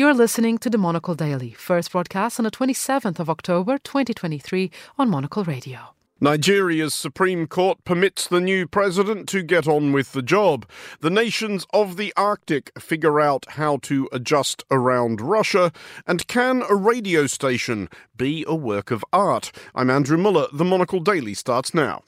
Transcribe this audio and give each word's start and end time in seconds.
You're 0.00 0.14
listening 0.14 0.56
to 0.60 0.70
the 0.70 0.78
Monocle 0.78 1.14
Daily, 1.14 1.50
first 1.50 1.92
broadcast 1.92 2.40
on 2.40 2.44
the 2.44 2.50
27th 2.50 3.20
of 3.20 3.28
October 3.28 3.76
2023 3.76 4.70
on 4.96 5.10
Monocle 5.10 5.44
Radio. 5.44 5.94
Nigeria's 6.22 6.94
Supreme 6.94 7.46
Court 7.46 7.84
permits 7.84 8.26
the 8.26 8.40
new 8.40 8.66
president 8.66 9.28
to 9.28 9.42
get 9.42 9.68
on 9.68 9.92
with 9.92 10.12
the 10.12 10.22
job. 10.22 10.66
The 11.00 11.10
nations 11.10 11.66
of 11.74 11.98
the 11.98 12.14
Arctic 12.16 12.72
figure 12.80 13.20
out 13.20 13.44
how 13.50 13.76
to 13.82 14.08
adjust 14.10 14.64
around 14.70 15.20
Russia. 15.20 15.70
And 16.06 16.26
can 16.26 16.62
a 16.70 16.74
radio 16.74 17.26
station 17.26 17.90
be 18.16 18.42
a 18.48 18.54
work 18.54 18.90
of 18.90 19.04
art? 19.12 19.52
I'm 19.74 19.90
Andrew 19.90 20.16
Muller. 20.16 20.46
The 20.50 20.64
Monocle 20.64 21.00
Daily 21.00 21.34
starts 21.34 21.74
now. 21.74 22.04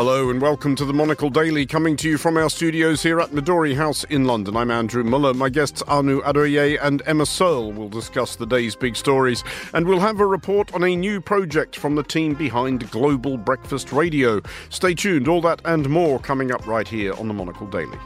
Hello 0.00 0.30
and 0.30 0.40
welcome 0.40 0.74
to 0.76 0.86
the 0.86 0.94
Monocle 0.94 1.28
Daily, 1.28 1.66
coming 1.66 1.94
to 1.96 2.08
you 2.08 2.16
from 2.16 2.38
our 2.38 2.48
studios 2.48 3.02
here 3.02 3.20
at 3.20 3.32
Midori 3.32 3.76
House 3.76 4.02
in 4.04 4.24
London. 4.24 4.56
I'm 4.56 4.70
Andrew 4.70 5.04
Muller. 5.04 5.34
My 5.34 5.50
guests 5.50 5.82
Aanu 5.82 6.22
Adeoye 6.22 6.78
and 6.80 7.02
Emma 7.04 7.26
Searle 7.26 7.70
will 7.70 7.90
discuss 7.90 8.34
the 8.34 8.46
day's 8.46 8.74
big 8.74 8.96
stories, 8.96 9.44
and 9.74 9.86
we'll 9.86 10.00
have 10.00 10.20
a 10.20 10.26
report 10.26 10.72
on 10.72 10.84
a 10.84 10.96
new 10.96 11.20
project 11.20 11.76
from 11.76 11.96
the 11.96 12.02
team 12.02 12.32
behind 12.32 12.90
Global 12.90 13.36
Breakfast 13.36 13.92
Radio. 13.92 14.40
Stay 14.70 14.94
tuned, 14.94 15.28
all 15.28 15.42
that 15.42 15.60
and 15.66 15.86
more 15.90 16.18
coming 16.18 16.50
up 16.50 16.66
right 16.66 16.88
here 16.88 17.12
on 17.16 17.28
the 17.28 17.34
Monocle 17.34 17.66
Daily. 17.66 17.98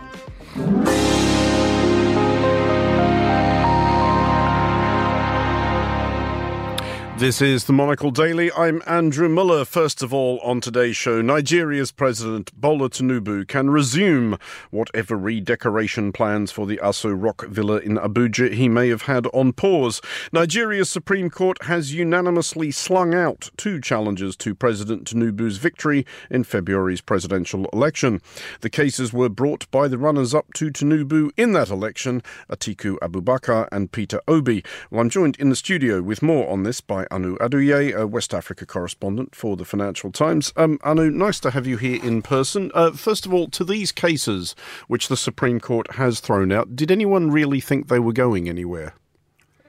This 7.17 7.41
is 7.41 7.67
the 7.67 7.73
Monocle 7.73 8.11
Daily. 8.11 8.51
I'm 8.53 8.83
Andrew 8.87 9.29
Muller. 9.29 9.65
First 9.65 10.03
of 10.03 10.13
all, 10.13 10.41
on 10.41 10.61
today's 10.61 10.97
show, 10.97 11.23
Nigeria's 11.23 11.93
President 11.93 12.53
Bola 12.61 12.91
Tinubu 12.91 13.47
can 13.47 13.71
resume 13.71 14.37
whatever 14.73 15.17
redecoration 15.17 16.11
plans 16.11 16.51
for 16.51 16.67
the 16.67 16.79
Aso 16.79 17.15
Rock 17.17 17.47
Villa 17.47 17.77
in 17.79 17.99
Abuja 17.99 18.53
he 18.53 18.69
may 18.69 18.89
have 18.89 19.03
had 19.03 19.29
on 19.29 19.53
pause. 19.53 20.03
Nigeria's 20.33 20.91
Supreme 20.91 21.31
Court 21.31 21.63
has 21.63 21.95
unanimously 21.95 22.73
slung 22.73 23.15
out 23.15 23.49
two 23.57 23.81
challenges 23.81 24.37
to 24.39 24.53
President 24.53 25.05
Tinubu's 25.05 25.59
victory 25.59 26.05
in 26.31 26.43
February's 26.43 27.01
presidential 27.01 27.67
election. 27.73 28.21
The 28.61 28.71
cases 28.71 29.13
were 29.13 29.29
brought 29.29 29.71
by 29.71 29.87
the 29.87 29.99
runners 29.99 30.35
up 30.35 30.53
to 30.55 30.69
Tinubu 30.69 31.31
in 31.37 31.53
that 31.53 31.71
election, 31.71 32.25
Atiku 32.51 32.99
Abubakar 32.99 33.69
and 33.71 33.93
Peter 33.93 34.21
Obi. 34.27 34.65
Well, 34.91 35.01
I'm 35.01 35.11
joined 35.11 35.37
in 35.37 35.51
the 35.51 35.57
studio 35.57 36.03
with 36.03 36.21
more 36.21 36.51
on 36.51 36.65
this 36.65 36.81
by 36.81 37.04
Aanu 37.11 37.37
Adeoye, 37.39 37.95
a 37.95 38.07
West 38.07 38.35
Africa 38.35 38.67
correspondent 38.67 39.35
for 39.35 39.57
the 39.57 39.65
Financial 39.65 40.11
Times. 40.11 40.53
Um, 40.57 40.79
Aanu, 40.79 41.13
nice 41.13 41.41
to 41.41 41.51
have 41.51 41.67
you 41.67 41.77
here 41.77 42.03
in 42.03 42.23
person. 42.23 42.71
Uh, 42.75 42.91
first 42.93 43.27
of 43.27 43.33
all, 43.33 43.49
to 43.49 43.65
these 43.65 43.93
cases 43.93 44.55
which 44.89 45.09
the 45.09 45.17
Supreme 45.17 45.61
Court 45.61 45.95
has 45.95 46.21
thrown 46.21 46.53
out, 46.53 46.77
did 46.77 46.91
anyone 46.91 47.31
really 47.31 47.61
think 47.61 47.89
they 47.89 47.99
were 47.99 48.13
going 48.13 48.49
anywhere? 48.49 48.95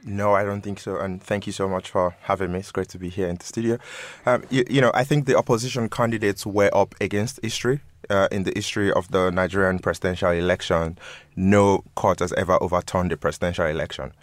No, 0.06 0.34
I 0.34 0.44
don't 0.44 0.62
think 0.62 0.80
so. 0.80 0.98
And 0.98 1.22
thank 1.22 1.48
you 1.48 1.54
so 1.54 1.68
much 1.68 1.90
for 1.90 2.16
having 2.22 2.52
me. 2.52 2.60
It's 2.60 2.72
great 2.72 2.90
to 2.90 3.00
be 3.00 3.10
here 3.10 3.28
in 3.28 3.38
the 3.38 3.46
studio. 3.46 3.80
Um, 4.26 4.44
you, 4.52 4.64
you, 4.70 4.80
know, 4.80 4.92
I 4.94 5.04
think 5.04 5.26
the 5.26 5.36
opposition 5.36 5.90
candidates 5.90 6.46
were 6.46 6.70
up 6.74 6.94
against 7.02 7.40
history. 7.42 7.80
Uh, 8.08 8.28
in 8.32 8.44
the 8.44 8.54
history 8.56 8.92
of 8.92 9.10
the 9.10 9.32
Nigerian 9.32 9.80
presidential 9.80 10.30
election, 10.30 10.96
no 11.36 11.84
court 11.96 12.20
has 12.20 12.32
ever 12.34 12.62
overturned 12.62 13.10
the 13.10 13.18
presidential 13.18 13.66
election. 13.66 14.14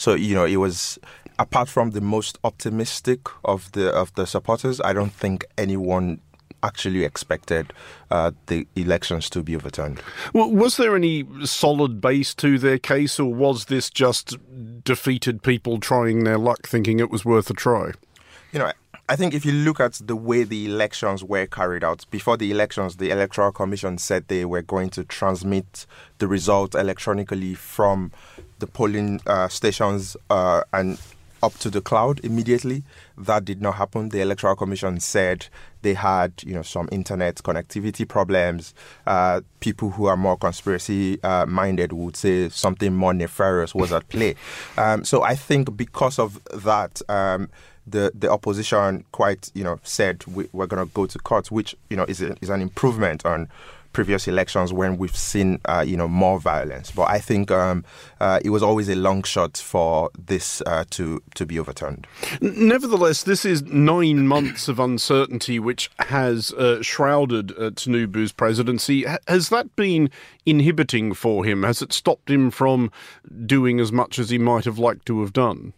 So 0.00 0.14
you 0.14 0.34
know, 0.34 0.46
it 0.46 0.56
was 0.56 0.98
apart 1.38 1.68
from 1.68 1.90
the 1.90 2.00
most 2.00 2.38
optimistic 2.42 3.20
of 3.44 3.70
the 3.72 3.90
of 3.90 4.14
the 4.14 4.26
supporters, 4.26 4.80
I 4.80 4.94
don't 4.94 5.12
think 5.12 5.44
anyone 5.58 6.20
actually 6.62 7.04
expected 7.04 7.74
uh, 8.10 8.30
the 8.46 8.66
elections 8.76 9.28
to 9.28 9.42
be 9.42 9.54
overturned. 9.54 10.00
Well, 10.32 10.50
was 10.50 10.78
there 10.78 10.96
any 10.96 11.26
solid 11.44 12.00
base 12.00 12.34
to 12.36 12.58
their 12.58 12.78
case, 12.78 13.20
or 13.20 13.34
was 13.34 13.66
this 13.66 13.90
just 13.90 14.38
defeated 14.84 15.42
people 15.42 15.78
trying 15.78 16.24
their 16.24 16.38
luck, 16.38 16.66
thinking 16.66 16.98
it 16.98 17.10
was 17.10 17.26
worth 17.26 17.50
a 17.50 17.54
try? 17.54 17.92
You 18.52 18.60
know, 18.60 18.72
I 19.10 19.16
think 19.16 19.34
if 19.34 19.44
you 19.44 19.52
look 19.52 19.80
at 19.80 20.00
the 20.02 20.16
way 20.16 20.44
the 20.44 20.64
elections 20.64 21.22
were 21.22 21.44
carried 21.44 21.84
out, 21.84 22.06
before 22.10 22.38
the 22.38 22.50
elections, 22.50 22.96
the 22.96 23.10
Electoral 23.10 23.52
Commission 23.52 23.98
said 23.98 24.28
they 24.28 24.46
were 24.46 24.62
going 24.62 24.88
to 24.90 25.04
transmit 25.04 25.84
the 26.18 26.26
result 26.26 26.74
electronically 26.74 27.54
from 27.54 28.12
the 28.60 28.66
polling 28.66 29.20
uh, 29.26 29.48
stations 29.48 30.16
uh, 30.30 30.62
and 30.72 30.98
up 31.42 31.54
to 31.58 31.70
the 31.70 31.80
cloud 31.80 32.20
immediately. 32.22 32.82
That 33.16 33.44
did 33.44 33.60
not 33.62 33.76
happen. 33.76 34.10
The 34.10 34.20
Electoral 34.20 34.56
Commission 34.56 35.00
said 35.00 35.46
they 35.82 35.94
had, 35.94 36.32
you 36.44 36.54
know, 36.54 36.62
some 36.62 36.88
internet 36.92 37.36
connectivity 37.36 38.06
problems. 38.06 38.74
Uh, 39.06 39.40
people 39.60 39.90
who 39.90 40.06
are 40.06 40.16
more 40.16 40.36
conspiracy 40.36 41.22
uh, 41.22 41.46
minded 41.46 41.92
would 41.92 42.16
say 42.16 42.48
something 42.48 42.94
more 42.94 43.14
nefarious 43.14 43.74
was 43.74 43.92
at 43.92 44.08
play. 44.08 44.34
Um, 44.76 45.04
so 45.04 45.22
I 45.22 45.34
think 45.34 45.76
because 45.76 46.18
of 46.18 46.40
that. 46.54 47.00
Um, 47.08 47.48
the, 47.86 48.12
the 48.14 48.30
opposition 48.30 49.04
quite 49.10 49.50
you 49.54 49.64
know 49.64 49.80
said 49.82 50.24
we, 50.26 50.44
are 50.44 50.66
going 50.66 50.86
to 50.86 50.94
go 50.94 51.06
to 51.06 51.18
court, 51.18 51.50
which 51.50 51.74
you 51.88 51.96
know 51.96 52.04
is 52.04 52.20
a, 52.20 52.36
is 52.40 52.48
an 52.48 52.60
improvement 52.60 53.24
on 53.26 53.48
previous 53.92 54.28
elections 54.28 54.72
when 54.72 54.96
we've 54.96 55.16
seen 55.16 55.60
uh, 55.64 55.84
you 55.86 55.96
know 55.96 56.08
more 56.08 56.40
violence. 56.40 56.90
But 56.90 57.10
I 57.10 57.18
think 57.18 57.50
um, 57.50 57.84
uh, 58.20 58.40
it 58.44 58.50
was 58.50 58.62
always 58.62 58.88
a 58.88 58.94
long 58.94 59.22
shot 59.22 59.56
for 59.56 60.10
this 60.18 60.62
uh, 60.66 60.84
to 60.90 61.22
to 61.34 61.46
be 61.46 61.58
overturned. 61.58 62.06
Nevertheless, 62.40 63.22
this 63.22 63.44
is 63.44 63.62
nine 63.62 64.26
months 64.26 64.68
of 64.68 64.78
uncertainty 64.78 65.58
which 65.58 65.90
has 65.98 66.52
uh, 66.52 66.82
shrouded 66.82 67.52
uh, 67.52 67.70
Tinubu's 67.70 68.32
presidency. 68.32 69.04
Has 69.28 69.48
that 69.48 69.74
been 69.76 70.10
inhibiting 70.46 71.14
for 71.14 71.44
him? 71.44 71.62
Has 71.62 71.82
it 71.82 71.92
stopped 71.92 72.30
him 72.30 72.50
from 72.50 72.90
doing 73.46 73.80
as 73.80 73.92
much 73.92 74.18
as 74.18 74.30
he 74.30 74.38
might 74.38 74.64
have 74.64 74.78
liked 74.78 75.06
to 75.06 75.20
have 75.20 75.32
done? 75.32 75.72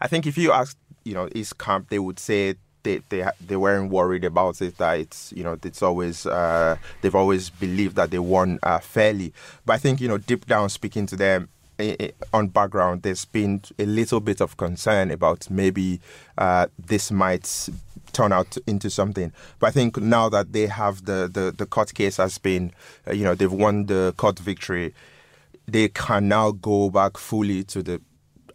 I 0.00 0.08
think 0.08 0.26
if 0.26 0.36
you 0.36 0.52
ask, 0.52 0.76
you 1.04 1.14
know, 1.14 1.28
his 1.34 1.52
camp, 1.52 1.88
they 1.88 1.98
would 1.98 2.18
say 2.18 2.56
they 2.84 3.02
they 3.08 3.26
they 3.44 3.56
weren't 3.56 3.90
worried 3.90 4.24
about 4.24 4.62
it. 4.62 4.78
That 4.78 5.00
it's 5.00 5.32
you 5.36 5.42
know 5.42 5.58
it's 5.62 5.82
always 5.82 6.24
uh, 6.26 6.76
they've 7.00 7.14
always 7.14 7.50
believed 7.50 7.96
that 7.96 8.12
they 8.12 8.20
won 8.20 8.60
uh, 8.62 8.78
fairly. 8.78 9.32
But 9.66 9.72
I 9.74 9.78
think 9.78 10.00
you 10.00 10.08
know 10.08 10.18
deep 10.18 10.46
down 10.46 10.68
speaking 10.68 11.06
to 11.06 11.16
them 11.16 11.48
on 12.32 12.48
background, 12.48 13.02
there's 13.02 13.24
been 13.24 13.60
a 13.78 13.84
little 13.84 14.20
bit 14.20 14.40
of 14.40 14.56
concern 14.56 15.10
about 15.10 15.50
maybe 15.50 16.00
uh, 16.38 16.66
this 16.78 17.10
might 17.10 17.68
turn 18.12 18.32
out 18.32 18.56
into 18.66 18.88
something. 18.90 19.32
But 19.58 19.68
I 19.68 19.70
think 19.70 19.98
now 19.98 20.28
that 20.28 20.52
they 20.52 20.66
have 20.66 21.04
the 21.04 21.28
the, 21.32 21.52
the 21.56 21.66
court 21.66 21.92
case 21.94 22.18
has 22.18 22.38
been, 22.38 22.72
uh, 23.08 23.12
you 23.12 23.24
know, 23.24 23.34
they've 23.34 23.52
won 23.52 23.86
the 23.86 24.14
court 24.16 24.38
victory. 24.38 24.94
They 25.66 25.88
can 25.88 26.28
now 26.28 26.52
go 26.52 26.90
back 26.90 27.16
fully 27.16 27.64
to 27.64 27.82
the 27.82 28.00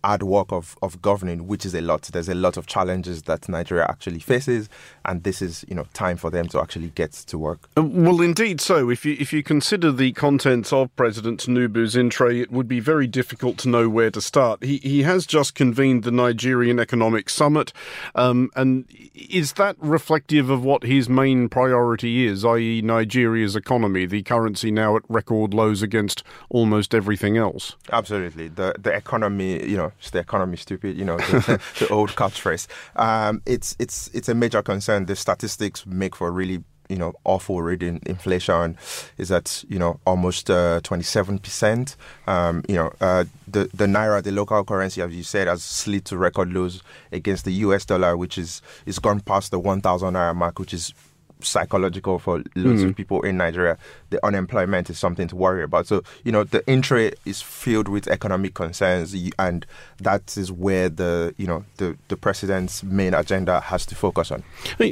hard 0.04 0.24
work 0.24 0.52
of, 0.52 0.78
of 0.82 1.02
governing, 1.02 1.48
which 1.48 1.66
is 1.66 1.76
a 1.76 1.82
lot. 1.82 2.04
There's 2.04 2.30
a 2.30 2.36
lot 2.36 2.58
of 2.58 2.68
challenges 2.68 3.24
that 3.24 3.50
Nigeria 3.50 3.86
actually 3.90 4.20
faces, 4.20 4.70
and 5.06 5.24
this 5.24 5.42
is 5.42 5.66
you 5.68 5.76
know 5.76 5.86
time 5.94 6.18
for 6.18 6.30
them 6.30 6.48
to 6.50 6.60
actually 6.60 6.90
get 6.96 7.12
to 7.12 7.38
work. 7.38 7.70
Um, 7.78 8.04
well, 8.06 8.22
indeed. 8.22 8.62
So, 8.62 8.90
if 8.90 9.06
you 9.06 9.16
if 9.20 9.34
you 9.34 9.44
consider 9.44 9.92
the 9.92 10.12
contents 10.14 10.72
of 10.72 10.96
President 10.96 11.42
Tinubu's 11.42 11.96
intro, 11.96 12.30
it 12.30 12.52
would 12.52 12.68
be 12.68 12.80
very 12.80 13.08
difficult 13.08 13.58
to 13.60 13.70
know 13.70 13.90
where 13.90 14.12
to 14.12 14.22
start. 14.22 14.64
He 14.64 14.78
he 14.78 15.04
has 15.04 15.26
just 15.26 15.56
convened 15.56 16.04
the 16.04 16.12
Nigerian 16.12 16.80
Economic 16.80 17.30
Summit, 17.30 17.74
um, 18.16 18.50
and 18.56 18.86
is 19.14 19.54
that 19.54 19.76
reflective 19.80 20.50
of 20.50 20.64
what 20.64 20.84
his 20.84 21.10
main 21.10 21.50
priority 21.50 22.26
is, 22.26 22.46
i.e., 22.46 22.82
Nigeria's 22.82 23.56
economy, 23.56 24.06
the 24.06 24.24
currency 24.24 24.72
now 24.72 24.96
at 24.96 25.04
record 25.10 25.54
lows 25.54 25.82
against 25.82 26.24
almost 26.50 26.96
everything 26.96 27.38
else? 27.38 27.76
Absolutely, 27.92 28.48
the 28.48 28.74
the 28.80 28.94
economy, 28.94 29.66
you 29.68 29.78
know 29.78 29.89
it's 29.98 30.12
the 30.12 30.20
economy 30.20 30.58
stupid, 30.58 30.98
you 30.98 31.06
know, 31.06 31.18
the, 31.18 31.62
the 31.80 31.88
old 31.90 32.10
catchphrase. 32.12 32.68
Um, 32.96 33.42
it's 33.46 33.76
it's 33.80 34.10
it's 34.14 34.30
a 34.30 34.36
major 34.36 34.62
concern. 34.62 35.06
The 35.06 35.16
statistics 35.16 35.86
make 35.86 36.16
for 36.16 36.32
really 36.32 36.64
you 36.90 36.98
know 36.98 37.14
awful 37.24 37.62
reading. 37.62 38.02
Inflation 38.06 38.78
is 39.18 39.32
at 39.32 39.64
you 39.70 39.80
know 39.80 40.00
almost 40.06 40.48
twenty 40.48 41.04
seven 41.04 41.40
percent. 41.40 41.96
Um, 42.28 42.64
you 42.68 42.76
know 42.76 42.92
uh, 43.00 43.26
the 43.48 43.70
the 43.74 43.86
naira, 43.86 44.22
the 44.24 44.32
local 44.32 44.64
currency, 44.64 45.02
as 45.02 45.16
you 45.16 45.24
said, 45.24 45.48
has 45.48 45.64
slid 45.64 46.06
to 46.06 46.18
record 46.18 46.52
lows 46.52 46.82
against 47.12 47.46
the 47.46 47.54
U.S. 47.54 47.86
dollar, 47.86 48.18
which 48.18 48.38
is 48.38 48.62
is 48.86 49.00
gone 49.00 49.22
past 49.22 49.52
the 49.52 49.60
one 49.60 49.82
thousand 49.82 50.16
naira 50.16 50.36
mark, 50.36 50.60
which 50.60 50.74
is 50.74 50.94
psychological 51.42 52.20
for 52.20 52.38
lots 52.56 52.82
mm. 52.82 52.90
of 52.90 52.96
people 52.96 53.22
in 53.22 53.38
Nigeria. 53.38 53.78
The 54.10 54.24
unemployment 54.26 54.90
is 54.90 55.00
something 55.00 55.28
to 55.28 55.36
worry 55.36 55.64
about. 55.64 55.88
So, 55.88 56.04
you 56.24 56.32
know, 56.32 56.44
the 56.44 56.68
entry 56.70 57.14
is 57.26 57.42
filled 57.42 57.88
with 57.88 58.08
economic 58.08 58.54
concerns, 58.54 59.16
and 59.38 59.66
that 60.00 60.38
is 60.38 60.52
where 60.52 60.90
the, 60.90 61.34
you 61.38 61.48
know, 61.48 61.66
the, 61.78 61.98
the 62.08 62.18
president's 62.18 62.84
main 62.84 63.14
agenda 63.14 63.60
has 63.62 63.86
to 63.88 63.96
focus 63.96 64.32
on. 64.32 64.44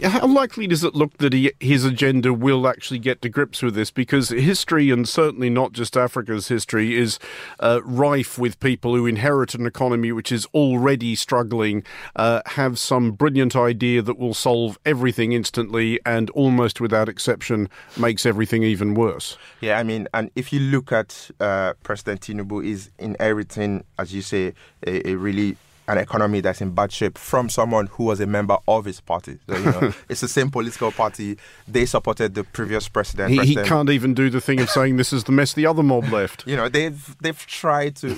How 0.03 0.27
likely 0.27 0.67
does 0.67 0.83
it 0.83 0.95
look 0.95 1.17
that 1.17 1.33
he, 1.33 1.51
his 1.59 1.83
agenda 1.83 2.33
will 2.33 2.67
actually 2.67 2.99
get 2.99 3.21
to 3.23 3.29
grips 3.29 3.61
with 3.61 3.75
this? 3.75 3.91
Because 3.91 4.29
history, 4.29 4.91
and 4.91 5.07
certainly 5.07 5.49
not 5.49 5.73
just 5.73 5.97
Africa's 5.97 6.47
history, 6.47 6.95
is 6.95 7.19
uh, 7.59 7.81
rife 7.83 8.37
with 8.37 8.59
people 8.59 8.95
who 8.95 9.05
inherit 9.05 9.53
an 9.53 9.65
economy 9.65 10.11
which 10.11 10.31
is 10.31 10.45
already 10.53 11.15
struggling, 11.15 11.83
uh, 12.15 12.41
have 12.45 12.79
some 12.79 13.11
brilliant 13.11 13.55
idea 13.55 14.01
that 14.01 14.17
will 14.17 14.33
solve 14.33 14.77
everything 14.85 15.31
instantly, 15.31 15.99
and 16.05 16.29
almost 16.37 16.79
without 16.79 17.09
exception 17.09 17.67
makes 17.97 18.25
everything 18.25 18.61
even 18.63 18.93
worse. 18.93 19.37
Yeah, 19.59 19.79
I 19.79 19.83
mean, 19.83 20.07
and 20.13 20.29
if 20.35 20.53
you 20.53 20.59
look 20.59 20.91
at 20.91 21.31
uh, 21.39 21.73
President 21.81 22.21
Tinubu, 22.21 22.63
is 22.63 22.91
inheriting, 22.99 23.83
as 23.97 24.13
you 24.13 24.21
say, 24.21 24.53
a, 24.85 25.09
a 25.09 25.15
really 25.15 25.57
an 25.87 25.97
economy 25.97 26.41
that's 26.41 26.61
in 26.61 26.71
bad 26.71 26.91
shape 26.91 27.17
from 27.17 27.49
someone 27.49 27.87
who 27.87 28.03
was 28.03 28.19
a 28.19 28.27
member 28.27 28.57
of 28.67 28.85
his 28.85 28.99
party. 28.99 29.39
So, 29.47 29.55
you 29.57 29.63
know, 29.63 29.93
it's 30.09 30.21
the 30.21 30.27
same 30.27 30.51
political 30.51 30.91
party. 30.91 31.37
They 31.67 31.85
supported 31.85 32.35
the 32.35 32.43
previous 32.43 32.89
president. 32.89 33.31
He, 33.31 33.37
president. 33.37 33.65
he, 33.65 33.69
can't 33.69 33.89
even 33.89 34.13
do 34.13 34.29
the 34.29 34.41
thing 34.41 34.59
of 34.59 34.69
saying 34.69 34.97
this 34.97 35.13
is 35.13 35.23
the 35.23 35.31
mess 35.31 35.53
the 35.53 35.65
other 35.65 35.83
mob 35.83 36.09
left. 36.09 36.45
you 36.45 36.55
know, 36.55 36.69
they've 36.69 37.15
they've 37.21 37.45
tried 37.47 37.95
to 37.97 38.15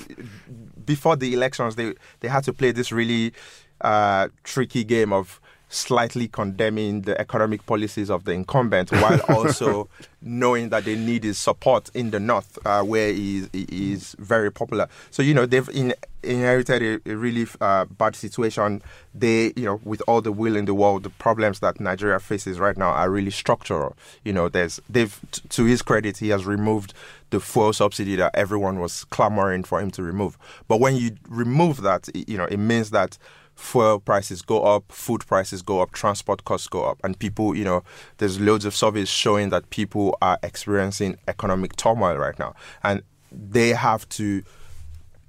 before 0.84 1.16
the 1.16 1.32
elections. 1.32 1.76
They 1.76 1.94
they 2.20 2.28
had 2.28 2.44
to 2.44 2.52
play 2.52 2.72
this 2.72 2.90
really 2.90 3.32
uh, 3.80 4.28
tricky 4.42 4.84
game 4.84 5.12
of 5.12 5.40
slightly 5.70 6.26
condemning 6.26 7.02
the 7.02 7.18
economic 7.20 7.64
policies 7.64 8.10
of 8.10 8.24
the 8.24 8.32
incumbent 8.32 8.90
while 9.00 9.20
also 9.28 9.88
knowing 10.20 10.68
that 10.68 10.84
they 10.84 10.96
need 10.96 11.22
his 11.24 11.38
support 11.38 11.88
in 11.94 12.10
the 12.10 12.20
north 12.20 12.58
uh, 12.66 12.82
where 12.82 13.12
he, 13.12 13.48
is 13.52 14.16
very 14.18 14.50
popular. 14.50 14.88
So 15.10 15.22
you 15.22 15.32
know 15.32 15.46
they've 15.46 15.68
in, 15.70 15.94
inherited 16.24 17.00
a, 17.06 17.12
a 17.12 17.16
really 17.16 17.46
uh, 17.60 17.84
bad 17.84 18.16
situation. 18.16 18.82
They 19.14 19.52
you 19.56 19.64
know 19.64 19.80
with 19.84 20.02
all 20.08 20.20
the 20.20 20.32
will 20.32 20.56
in 20.56 20.64
the 20.64 20.74
world 20.74 21.04
the 21.04 21.10
problems 21.10 21.60
that 21.60 21.80
nigeria 21.80 22.18
faces 22.18 22.58
right 22.58 22.76
now 22.76 22.90
are 22.90 23.08
really 23.08 23.30
structural. 23.30 23.96
You 24.24 24.32
know 24.32 24.48
there's 24.48 24.80
they've 24.90 25.18
t- 25.30 25.42
to 25.48 25.64
his 25.64 25.82
credit 25.82 26.18
he 26.18 26.30
has 26.30 26.44
removed 26.44 26.92
the 27.30 27.38
fuel 27.38 27.72
subsidy 27.72 28.16
that 28.16 28.34
everyone 28.34 28.80
was 28.80 29.04
clamoring 29.04 29.62
for 29.62 29.80
him 29.80 29.92
to 29.92 30.02
remove. 30.02 30.36
But 30.66 30.80
when 30.80 30.96
you 30.96 31.12
remove 31.28 31.82
that 31.82 32.08
you 32.12 32.36
know 32.36 32.46
it 32.46 32.58
means 32.58 32.90
that 32.90 33.16
fuel 33.60 34.00
prices 34.00 34.42
go 34.42 34.64
up, 34.64 34.90
food 34.90 35.24
prices 35.26 35.62
go 35.62 35.80
up, 35.80 35.92
transport 35.92 36.44
costs 36.44 36.66
go 36.66 36.84
up, 36.84 36.98
and 37.04 37.18
people, 37.18 37.54
you 37.54 37.64
know, 37.64 37.84
there's 38.18 38.40
loads 38.40 38.64
of 38.64 38.74
surveys 38.74 39.08
showing 39.08 39.50
that 39.50 39.68
people 39.70 40.16
are 40.22 40.38
experiencing 40.42 41.16
economic 41.28 41.76
turmoil 41.76 42.16
right 42.16 42.38
now, 42.38 42.54
and 42.82 43.02
they 43.30 43.68
have 43.68 44.08
to, 44.08 44.42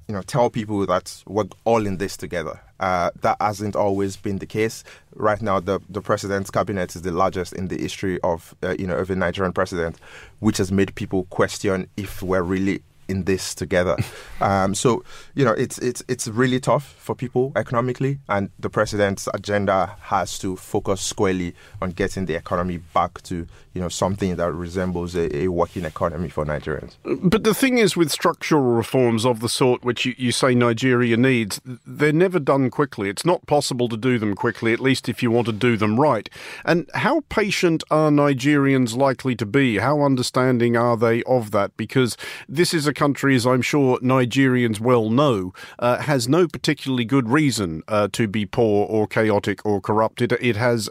you 0.08 0.16
know, 0.16 0.22
tell 0.22 0.50
people 0.50 0.86
that 0.86 1.24
we're 1.28 1.46
all 1.66 1.86
in 1.86 1.98
this 1.98 2.18
together. 2.18 2.60
Uh, 2.80 3.12
that 3.22 3.38
hasn't 3.40 3.76
always 3.76 4.18
been 4.18 4.40
the 4.40 4.46
case. 4.48 4.84
Right 5.14 5.40
now, 5.40 5.60
the, 5.60 5.80
the 5.88 6.02
president's 6.02 6.50
cabinet 6.50 6.96
is 6.96 7.04
the 7.04 7.12
largest 7.12 7.54
in 7.54 7.68
the 7.68 7.78
history 7.78 8.20
of, 8.22 8.56
uh, 8.64 8.76
you 8.80 8.88
know, 8.88 8.96
of 8.96 9.12
a 9.12 9.16
Nigerian 9.16 9.54
president, 9.54 10.00
which 10.40 10.58
has 10.58 10.72
made 10.72 10.96
people 10.96 11.26
question 11.26 11.88
if 11.96 12.24
we're 12.24 12.42
really 12.42 12.82
in 13.12 13.26
this 13.26 13.54
together. 13.54 13.98
um, 14.42 14.74
so 14.74 15.04
you 15.36 15.46
know, 15.46 15.52
it's 15.52 15.78
it's 15.78 16.04
it's 16.08 16.28
really 16.28 16.60
tough 16.60 16.96
for 16.98 17.14
people 17.16 17.52
economically, 17.56 18.20
and 18.28 18.50
the 18.60 18.70
president's 18.70 19.28
agenda 19.34 19.98
has 20.02 20.40
to 20.40 20.56
focus 20.56 21.02
squarely 21.02 21.54
on 21.82 21.92
getting 21.92 22.26
the 22.26 22.36
economy 22.36 22.78
back 22.78 23.22
to 23.24 23.48
you 23.74 23.82
know 23.82 23.90
something 23.90 24.36
that 24.36 24.52
resembles 24.52 25.16
a, 25.16 25.44
a 25.44 25.48
working 25.50 25.86
economy 25.86 26.30
for 26.30 26.46
Nigerians. 26.46 26.96
But 27.04 27.44
the 27.44 27.54
thing 27.54 27.78
is, 27.78 27.96
with 27.96 28.12
structural 28.12 28.64
reforms 28.64 29.26
of 29.26 29.40
the 29.40 29.50
sort 29.50 29.84
which 29.84 30.06
you, 30.06 30.16
you 30.18 30.32
say 30.32 30.56
Nigeria 30.56 31.18
needs, 31.18 31.62
they're 31.86 32.14
never 32.14 32.40
done 32.40 32.70
quickly. 32.70 33.10
It's 33.10 33.26
not 33.26 33.46
possible 33.46 33.88
to 33.90 33.98
do 33.98 34.18
them 34.18 34.36
quickly, 34.36 34.74
at 34.74 34.80
least 34.80 35.10
if 35.10 35.22
you 35.22 35.32
want 35.32 35.48
to 35.48 35.54
do 35.54 35.78
them 35.78 36.00
right. 36.00 36.30
And 36.66 36.90
how 36.94 37.22
patient 37.30 37.84
are 37.92 38.10
Nigerians 38.10 38.96
likely 38.96 39.36
to 39.36 39.46
be? 39.46 39.78
How 39.78 40.02
understanding 40.02 40.78
are 40.78 40.98
they 40.98 41.24
of 41.24 41.52
that? 41.52 41.76
Because 41.78 42.18
this 42.48 42.74
is 42.74 42.88
a 42.88 42.94
country, 43.02 43.36
as 43.36 43.48
I'm 43.48 43.64
sure 43.64 43.98
Nigerians 44.02 44.80
well 44.80 45.10
know, 45.10 45.54
uh, 45.80 45.98
has 46.04 46.30
no 46.30 46.48
particularly 46.48 47.04
good 47.04 47.28
reason 47.28 47.82
uh, 47.88 48.10
to 48.12 48.28
be 48.28 48.46
poor 48.46 48.86
or 48.86 49.08
chaotic 49.08 49.66
or 49.66 49.82
corrupted. 49.82 50.34
It 50.34 50.56
has, 50.56 50.88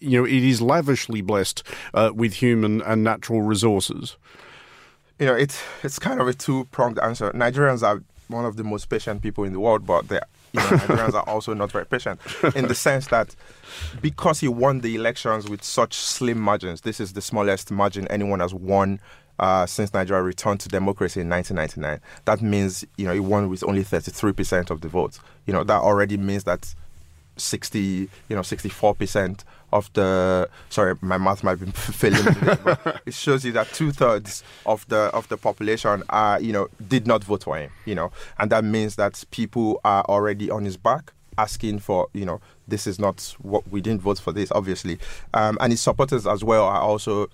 you 0.00 0.18
know, 0.18 0.24
it 0.24 0.42
is 0.42 0.60
lavishly 0.60 1.20
blessed 1.20 1.62
uh, 1.94 2.10
with 2.12 2.32
human 2.34 2.82
and 2.82 3.04
natural 3.04 3.42
resources. 3.42 4.16
You 5.20 5.26
know, 5.26 5.34
it's 5.34 5.62
it's 5.84 6.00
kind 6.00 6.20
of 6.20 6.26
a 6.26 6.34
two 6.34 6.64
pronged 6.72 6.98
answer. 6.98 7.30
Nigerians 7.30 7.84
are 7.84 8.02
one 8.26 8.44
of 8.44 8.56
the 8.56 8.64
most 8.64 8.88
patient 8.88 9.22
people 9.22 9.44
in 9.44 9.52
the 9.52 9.60
world, 9.60 9.86
but 9.86 10.08
they 10.08 10.18
you 10.52 10.60
know, 10.60 10.66
Nigerians 10.82 11.14
are 11.14 11.28
also 11.28 11.54
not 11.54 11.70
very 11.70 11.86
patient 11.86 12.20
in 12.56 12.66
the 12.66 12.74
sense 12.74 13.06
that 13.06 13.36
because 14.00 14.40
he 14.40 14.48
won 14.48 14.80
the 14.80 14.96
elections 14.96 15.48
with 15.48 15.62
such 15.62 15.94
slim 15.94 16.40
margins, 16.40 16.80
this 16.80 16.98
is 16.98 17.12
the 17.12 17.22
smallest 17.22 17.70
margin 17.70 18.08
anyone 18.08 18.40
has 18.40 18.52
won 18.52 18.98
uh, 19.42 19.66
since 19.66 19.92
Nigeria 19.92 20.22
returned 20.22 20.60
to 20.60 20.68
democracy 20.68 21.20
in 21.20 21.28
1999. 21.28 22.00
That 22.26 22.40
means, 22.40 22.84
you 22.96 23.06
know, 23.06 23.12
he 23.12 23.18
won 23.18 23.48
with 23.48 23.64
only 23.64 23.82
33% 23.82 24.70
of 24.70 24.82
the 24.82 24.88
votes. 24.88 25.18
You 25.46 25.52
know, 25.52 25.64
that 25.64 25.80
already 25.80 26.16
means 26.16 26.44
that 26.44 26.72
60, 27.38 27.80
you 27.80 28.08
know, 28.30 28.42
64% 28.42 29.42
of 29.72 29.92
the 29.94 30.48
sorry, 30.68 30.94
my 31.00 31.18
math 31.18 31.42
might 31.42 31.56
be 31.56 31.66
failing 31.72 32.24
me, 32.24 32.54
but 32.62 33.02
it 33.04 33.14
shows 33.14 33.44
you 33.44 33.50
that 33.52 33.66
two 33.72 33.90
thirds 33.90 34.44
of 34.64 34.86
the 34.88 35.10
of 35.12 35.26
the 35.28 35.36
population 35.36 36.04
are, 36.10 36.40
you 36.40 36.52
know, 36.52 36.68
did 36.86 37.08
not 37.08 37.24
vote 37.24 37.42
for 37.42 37.56
him, 37.56 37.72
you 37.84 37.96
know, 37.96 38.12
and 38.38 38.52
that 38.52 38.62
means 38.62 38.94
that 38.94 39.24
people 39.32 39.80
are 39.84 40.04
already 40.04 40.50
on 40.52 40.64
his 40.64 40.76
back 40.76 41.12
asking 41.38 41.80
for, 41.80 42.06
you 42.12 42.26
know, 42.26 42.40
this 42.68 42.86
is 42.86 43.00
not 43.00 43.34
what 43.40 43.66
we 43.68 43.80
didn't 43.80 44.02
vote 44.02 44.20
for 44.20 44.32
this, 44.32 44.52
obviously, 44.52 44.98
um, 45.34 45.58
and 45.60 45.72
his 45.72 45.80
supporters 45.80 46.26
as 46.28 46.44
well 46.44 46.64
are 46.66 46.82
also 46.82 47.28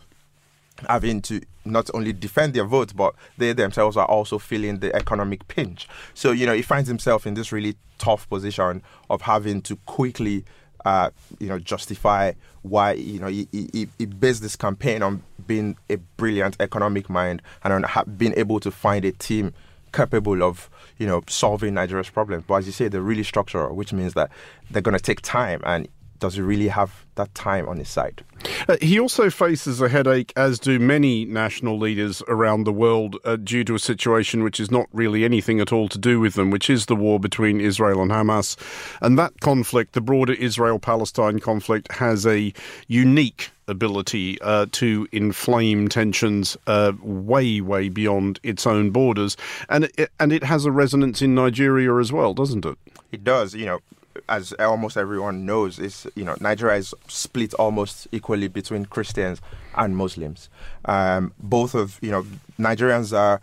having 0.88 1.22
to 1.22 1.40
not 1.64 1.90
only 1.94 2.12
defend 2.12 2.54
their 2.54 2.64
votes, 2.64 2.92
but 2.92 3.14
they 3.36 3.52
themselves 3.52 3.96
are 3.96 4.06
also 4.06 4.38
feeling 4.38 4.78
the 4.78 4.94
economic 4.94 5.46
pinch. 5.48 5.88
So, 6.14 6.32
you 6.32 6.46
know, 6.46 6.54
he 6.54 6.62
finds 6.62 6.88
himself 6.88 7.26
in 7.26 7.34
this 7.34 7.52
really 7.52 7.76
tough 7.98 8.28
position 8.28 8.82
of 9.10 9.22
having 9.22 9.62
to 9.62 9.76
quickly, 9.86 10.44
uh, 10.84 11.10
you 11.38 11.48
know, 11.48 11.58
justify 11.58 12.32
why, 12.62 12.92
you 12.92 13.19
know, 13.19 13.26
he, 13.26 13.48
he, 13.52 13.88
he 13.98 14.06
based 14.06 14.42
this 14.42 14.56
campaign 14.56 15.02
on 15.02 15.22
being 15.46 15.76
a 15.90 15.96
brilliant 16.16 16.56
economic 16.60 17.08
mind 17.10 17.42
and 17.64 17.72
on 17.72 17.82
ha- 17.82 18.04
being 18.04 18.34
able 18.36 18.60
to 18.60 18.70
find 18.70 19.04
a 19.04 19.12
team 19.12 19.52
capable 19.92 20.42
of, 20.42 20.69
you 20.98 21.06
know, 21.06 21.22
solving 21.28 21.75
Nigeria's 21.75 22.10
problems. 22.10 22.44
But 22.46 22.56
as 22.56 22.66
you 22.66 22.72
say, 22.72 22.88
they're 22.88 23.00
really 23.00 23.22
structural, 23.22 23.75
which 23.75 23.92
means 23.92 24.14
that 24.14 24.30
they're 24.70 24.82
going 24.82 24.96
to 24.96 25.02
take 25.02 25.22
time 25.22 25.62
and 25.64 25.88
does 26.18 26.34
he 26.34 26.40
really 26.40 26.68
have 26.68 27.04
that 27.14 27.34
time 27.34 27.68
on 27.68 27.78
his 27.78 27.88
side? 27.88 28.24
Uh, 28.68 28.76
he 28.80 28.98
also 28.98 29.30
faces 29.30 29.80
a 29.80 29.88
headache, 29.88 30.32
as 30.36 30.58
do 30.58 30.78
many 30.78 31.24
national 31.24 31.78
leaders 31.78 32.22
around 32.28 32.64
the 32.64 32.72
world, 32.72 33.16
uh, 33.24 33.36
due 33.36 33.64
to 33.64 33.74
a 33.74 33.78
situation 33.78 34.42
which 34.42 34.60
is 34.60 34.70
not 34.70 34.86
really 34.92 35.24
anything 35.24 35.60
at 35.60 35.72
all 35.72 35.88
to 35.88 35.98
do 35.98 36.20
with 36.20 36.34
them, 36.34 36.50
which 36.50 36.70
is 36.70 36.86
the 36.86 36.96
war 36.96 37.18
between 37.18 37.60
Israel 37.60 38.02
and 38.02 38.10
Hamas. 38.10 38.56
And 39.00 39.18
that 39.18 39.40
conflict, 39.40 39.92
the 39.92 40.00
broader 40.00 40.34
Israel 40.34 40.78
Palestine 40.78 41.38
conflict, 41.40 41.90
has 41.92 42.26
a 42.26 42.52
unique 42.86 43.50
ability 43.66 44.40
uh, 44.40 44.66
to 44.72 45.06
inflame 45.12 45.88
tensions 45.88 46.56
uh, 46.66 46.92
way, 47.02 47.60
way 47.60 47.88
beyond 47.88 48.40
its 48.42 48.66
own 48.66 48.90
borders, 48.90 49.37
and 49.68 49.84
it, 49.84 50.10
and 50.18 50.32
it 50.32 50.42
has 50.44 50.64
a 50.64 50.72
resonance 50.72 51.20
in 51.22 51.34
Nigeria 51.34 51.94
as 51.96 52.12
well, 52.12 52.34
doesn't 52.34 52.64
it? 52.64 52.78
It 53.12 53.25
does. 53.25 53.54
You 53.54 53.66
know, 53.66 53.80
as 54.28 54.52
almost 54.54 54.97
everyone 54.97 55.47
knows, 55.47 55.78
is 55.78 56.06
you 56.14 56.25
know 56.25 56.37
Nigeria 56.40 56.76
is 56.76 56.94
split 57.08 57.54
almost 57.54 58.08
equally 58.12 58.49
between 58.49 58.87
Christians 58.87 59.40
and 59.76 59.97
Muslims. 59.97 60.49
Um, 60.85 61.32
both 61.38 61.75
of 61.75 61.99
you 62.02 62.11
know 62.11 62.26
Nigerians 62.58 63.16
are 63.16 63.40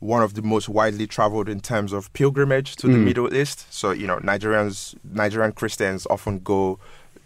one 0.00 0.22
of 0.22 0.34
the 0.34 0.42
most 0.42 0.68
widely 0.68 1.06
traveled 1.06 1.48
in 1.48 1.60
terms 1.60 1.92
of 1.92 2.12
pilgrimage 2.12 2.76
to 2.76 2.86
mm. 2.86 2.92
the 2.92 2.98
Middle 2.98 3.34
East. 3.34 3.72
So 3.72 3.90
you 3.90 4.06
know 4.06 4.18
Nigerians, 4.18 4.94
Nigerian 5.04 5.52
Christians 5.52 6.06
often 6.10 6.40
go 6.40 6.78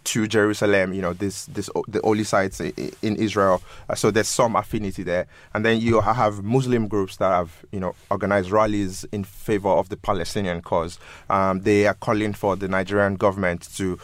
to 0.03 0.27
Jerusalem, 0.27 0.93
you 0.93 1.01
know, 1.01 1.13
this 1.13 1.45
this 1.45 1.69
the 1.87 1.99
holy 2.03 2.23
sites 2.23 2.59
in 2.59 3.15
Israel. 3.15 3.61
Uh, 3.89 3.95
so 3.95 4.11
there's 4.11 4.27
some 4.27 4.55
affinity 4.55 5.03
there, 5.03 5.27
and 5.53 5.63
then 5.63 5.79
you 5.79 6.01
have 6.01 6.43
Muslim 6.43 6.87
groups 6.87 7.17
that 7.17 7.29
have 7.31 7.65
you 7.71 7.79
know 7.79 7.95
organized 8.09 8.51
rallies 8.51 9.05
in 9.11 9.23
favor 9.23 9.69
of 9.69 9.89
the 9.89 9.97
Palestinian 9.97 10.61
cause. 10.61 10.97
Um, 11.29 11.61
they 11.61 11.87
are 11.87 11.93
calling 11.93 12.33
for 12.33 12.55
the 12.55 12.67
Nigerian 12.67 13.15
government 13.15 13.69
to 13.77 13.99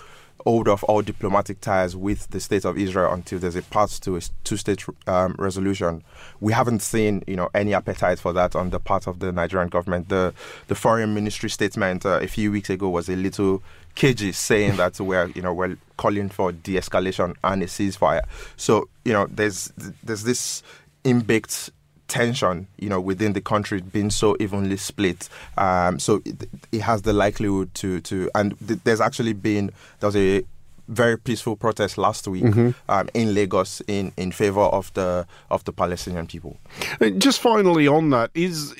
hold 0.48 0.70
off 0.70 0.82
all 0.88 1.01
diplomatic 1.01 1.60
ties 1.60 1.94
with 1.94 2.30
the 2.30 2.39
state 2.39 2.63
of 2.63 2.77
Israel 2.77 3.12
until 3.12 3.38
there's 3.38 3.58
a 3.58 3.62
path 3.63 4.00
to 4.00 4.16
a 4.16 4.22
two-state 4.46 4.86
um, 5.06 5.36
resolution. 5.38 6.01
We 6.39 6.54
haven't 6.54 6.82
seen, 6.82 7.22
you 7.27 7.36
know, 7.36 7.50
any 7.54 7.74
appetite 7.74 8.18
for 8.18 8.32
that 8.32 8.56
on 8.56 8.70
the 8.70 8.80
part 8.80 9.08
of 9.08 9.20
the 9.20 9.34
Nigerian 9.34 9.68
government. 9.68 10.08
The 10.08 10.34
the 10.68 10.75
foreign 10.75 11.13
ministry 11.13 11.50
statement 11.50 12.06
uh, 12.06 12.20
a 12.22 12.27
few 12.27 12.50
weeks 12.50 12.70
ago 12.70 12.88
was 12.88 13.10
a 13.10 13.18
little 13.18 13.62
cagey, 13.96 14.32
saying 14.32 14.77
that 14.77 14.98
we're, 15.01 15.27
you 15.36 15.42
know, 15.42 15.54
we're 15.54 15.77
calling 15.98 16.30
for 16.30 16.54
de-escalation 16.54 17.36
and 17.44 17.63
a 17.63 17.66
ceasefire. 17.66 18.22
So, 18.56 18.88
you 19.04 19.12
know, 19.12 19.27
there's 19.30 19.74
there's 20.01 20.24
this 20.24 20.63
inbaked 21.04 21.72
tension, 22.08 22.68
you 22.78 22.90
know, 22.90 23.00
within 23.00 23.34
the 23.34 23.42
country 23.42 23.82
being 23.82 24.10
so 24.10 24.36
evenly 24.40 24.78
split. 24.78 25.30
Um, 25.58 26.00
so 26.00 26.22
it, 26.26 26.50
it, 26.72 26.82
has 26.82 27.02
the 27.02 27.14
likelihood 27.14 27.74
to 27.76 28.02
to 28.02 28.30
and 28.36 28.58
th- 28.66 28.80
there's 28.84 29.02
actually 29.02 29.34
been 29.34 29.72
there 30.00 30.08
was 30.08 30.16
a 30.16 30.44
very 30.88 31.17
peaceful 31.17 31.56
protest 31.56 31.98
last 31.98 32.27
week 32.27 32.44
mm-hmm. 32.44 32.70
um, 32.89 33.10
in 33.13 33.34
Lagos 33.34 33.82
in, 33.88 34.12
in 34.17 34.32
favor 34.32 34.62
of 34.62 34.94
the 34.94 35.25
of 35.50 35.63
the 35.65 35.74
Palestinian 35.74 36.27
people. 36.27 36.58
Uh, 37.01 37.10
just 37.10 37.39
finally 37.39 37.88
on 37.88 38.10
that 38.10 38.32
is 38.34 38.74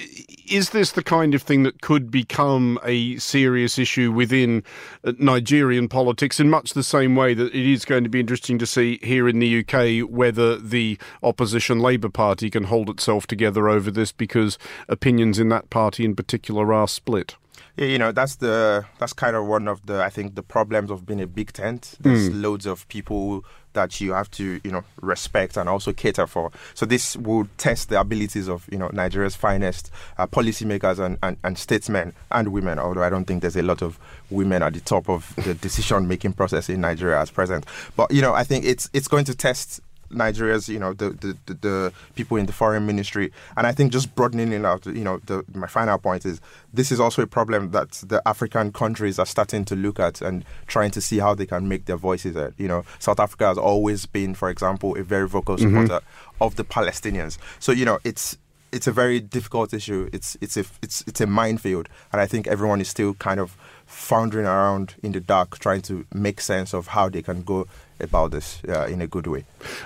is 0.49 0.69
this 0.69 0.93
the 0.93 1.03
kind 1.03 1.35
of 1.35 1.41
thing 1.41 1.63
that 1.63 1.81
could 1.81 2.09
become 2.09 2.79
a 2.83 3.17
serious 3.17 3.77
issue 3.77 4.11
within 4.11 4.63
uh, 5.03 5.13
Nigerian 5.19 5.87
politics 5.87 6.39
in 6.39 6.49
much 6.49 6.73
the 6.73 6.83
same 6.83 7.15
way 7.15 7.33
that 7.33 7.53
it 7.53 7.71
is 7.71 7.85
going 7.85 8.03
to 8.03 8.09
be 8.09 8.19
interesting 8.19 8.57
to 8.59 8.65
see 8.65 8.99
here 9.01 9.27
in 9.27 9.39
the 9.39 9.59
UK 9.59 10.09
whether 10.09 10.57
the 10.57 10.97
opposition 11.21 11.79
Labour 11.79 12.09
Party 12.09 12.49
can 12.49 12.65
hold 12.65 12.89
itself 12.89 13.27
together 13.27 13.67
over 13.69 13.91
this 13.91 14.11
because 14.11 14.57
opinions 14.87 15.39
in 15.39 15.49
that 15.49 15.69
party 15.69 16.05
in 16.05 16.15
particular 16.15 16.73
are 16.73 16.87
split? 16.87 17.35
Yeah, 17.75 17.85
you 17.85 17.97
know 17.97 18.11
that's 18.11 18.35
the 18.35 18.85
that's 18.99 19.13
kind 19.13 19.35
of 19.35 19.45
one 19.45 19.67
of 19.67 19.85
the 19.85 20.03
I 20.03 20.09
think 20.09 20.35
the 20.35 20.43
problems 20.43 20.89
of 20.89 21.05
being 21.05 21.21
a 21.21 21.27
big 21.27 21.53
tent. 21.53 21.95
There's 21.99 22.29
mm. 22.29 22.41
loads 22.41 22.65
of 22.65 22.87
people 22.87 23.45
that 23.73 24.01
you 24.01 24.11
have 24.11 24.29
to 24.31 24.59
you 24.63 24.71
know 24.71 24.83
respect 25.01 25.55
and 25.55 25.69
also 25.69 25.93
cater 25.93 26.25
for. 26.25 26.51
So 26.73 26.85
this 26.85 27.15
will 27.15 27.47
test 27.57 27.89
the 27.89 27.99
abilities 27.99 28.49
of 28.49 28.67
you 28.71 28.77
know 28.77 28.89
Nigeria's 28.91 29.35
finest 29.35 29.91
uh, 30.17 30.25
policymakers 30.25 30.97
and, 30.97 31.17
and, 31.21 31.37
and 31.43 31.57
statesmen 31.57 32.13
and 32.31 32.51
women. 32.51 32.79
Although 32.79 33.03
I 33.03 33.09
don't 33.09 33.25
think 33.25 33.41
there's 33.41 33.55
a 33.55 33.61
lot 33.61 33.83
of 33.83 33.99
women 34.31 34.63
at 34.63 34.73
the 34.73 34.79
top 34.79 35.09
of 35.09 35.33
the 35.43 35.53
decision 35.53 36.07
making 36.07 36.33
process 36.33 36.69
in 36.69 36.81
Nigeria 36.81 37.19
as 37.19 37.29
present. 37.29 37.65
But 37.95 38.11
you 38.11 38.21
know 38.21 38.33
I 38.33 38.43
think 38.43 38.65
it's 38.65 38.89
it's 38.93 39.07
going 39.07 39.25
to 39.25 39.35
test 39.35 39.81
Nigeria's, 40.09 40.69
you 40.69 40.79
know, 40.79 40.93
the, 40.93 41.09
the, 41.09 41.37
the, 41.45 41.53
the, 41.53 41.93
people 42.15 42.37
in 42.37 42.45
the 42.45 42.53
foreign 42.53 42.85
ministry. 42.85 43.31
And 43.55 43.67
I 43.67 43.71
think 43.71 43.91
just 43.91 44.13
broadening 44.15 44.51
it 44.51 44.65
out, 44.65 44.85
you 44.85 45.03
know, 45.03 45.17
the, 45.25 45.43
my 45.53 45.67
final 45.67 45.97
point 45.97 46.25
is 46.25 46.41
this 46.73 46.91
is 46.91 46.99
also 46.99 47.21
a 47.21 47.27
problem 47.27 47.71
that 47.71 47.91
the 48.05 48.21
African 48.25 48.71
countries 48.71 49.19
are 49.19 49.25
starting 49.25 49.65
to 49.65 49.75
look 49.75 49.99
at 49.99 50.21
and 50.21 50.45
trying 50.67 50.91
to 50.91 51.01
see 51.01 51.19
how 51.19 51.35
they 51.35 51.45
can 51.45 51.67
make 51.67 51.85
their 51.85 51.97
voices 51.97 52.35
heard. 52.35 52.53
You 52.57 52.67
know, 52.67 52.83
South 52.99 53.19
Africa 53.19 53.47
has 53.47 53.57
always 53.57 54.05
been, 54.05 54.35
for 54.35 54.49
example, 54.49 54.97
a 54.97 55.03
very 55.03 55.27
vocal 55.27 55.55
mm-hmm. 55.55 55.69
supporter 55.69 56.05
mm-hmm. 56.05 56.43
of 56.43 56.55
the 56.55 56.63
Palestinians. 56.63 57.37
So, 57.59 57.71
you 57.71 57.85
know, 57.85 57.99
it's 58.03 58.37
it's 58.71 58.87
a 58.87 58.91
very 58.91 59.19
difficult 59.19 59.73
issue. 59.73 60.09
It's 60.11 60.37
it's 60.41 60.57
a 60.57 60.65
it's 60.81 61.03
it's 61.07 61.21
a 61.21 61.27
minefield, 61.27 61.89
and 62.11 62.21
I 62.21 62.25
think 62.25 62.47
everyone 62.47 62.81
is 62.81 62.89
still 62.89 63.13
kind 63.15 63.39
of 63.39 63.57
floundering 63.85 64.45
around 64.45 64.95
in 65.01 65.13
the 65.13 65.19
dark, 65.19 65.59
trying 65.59 65.81
to 65.83 66.05
make 66.13 66.41
sense 66.41 66.73
of 66.73 66.87
how 66.87 67.09
they 67.09 67.21
can 67.21 67.43
go 67.43 67.67
about 68.00 68.32
this 68.32 68.62
uh, 68.68 68.86
in 68.86 69.01
a 69.01 69.08
good 69.08 69.27
way. 69.27 69.46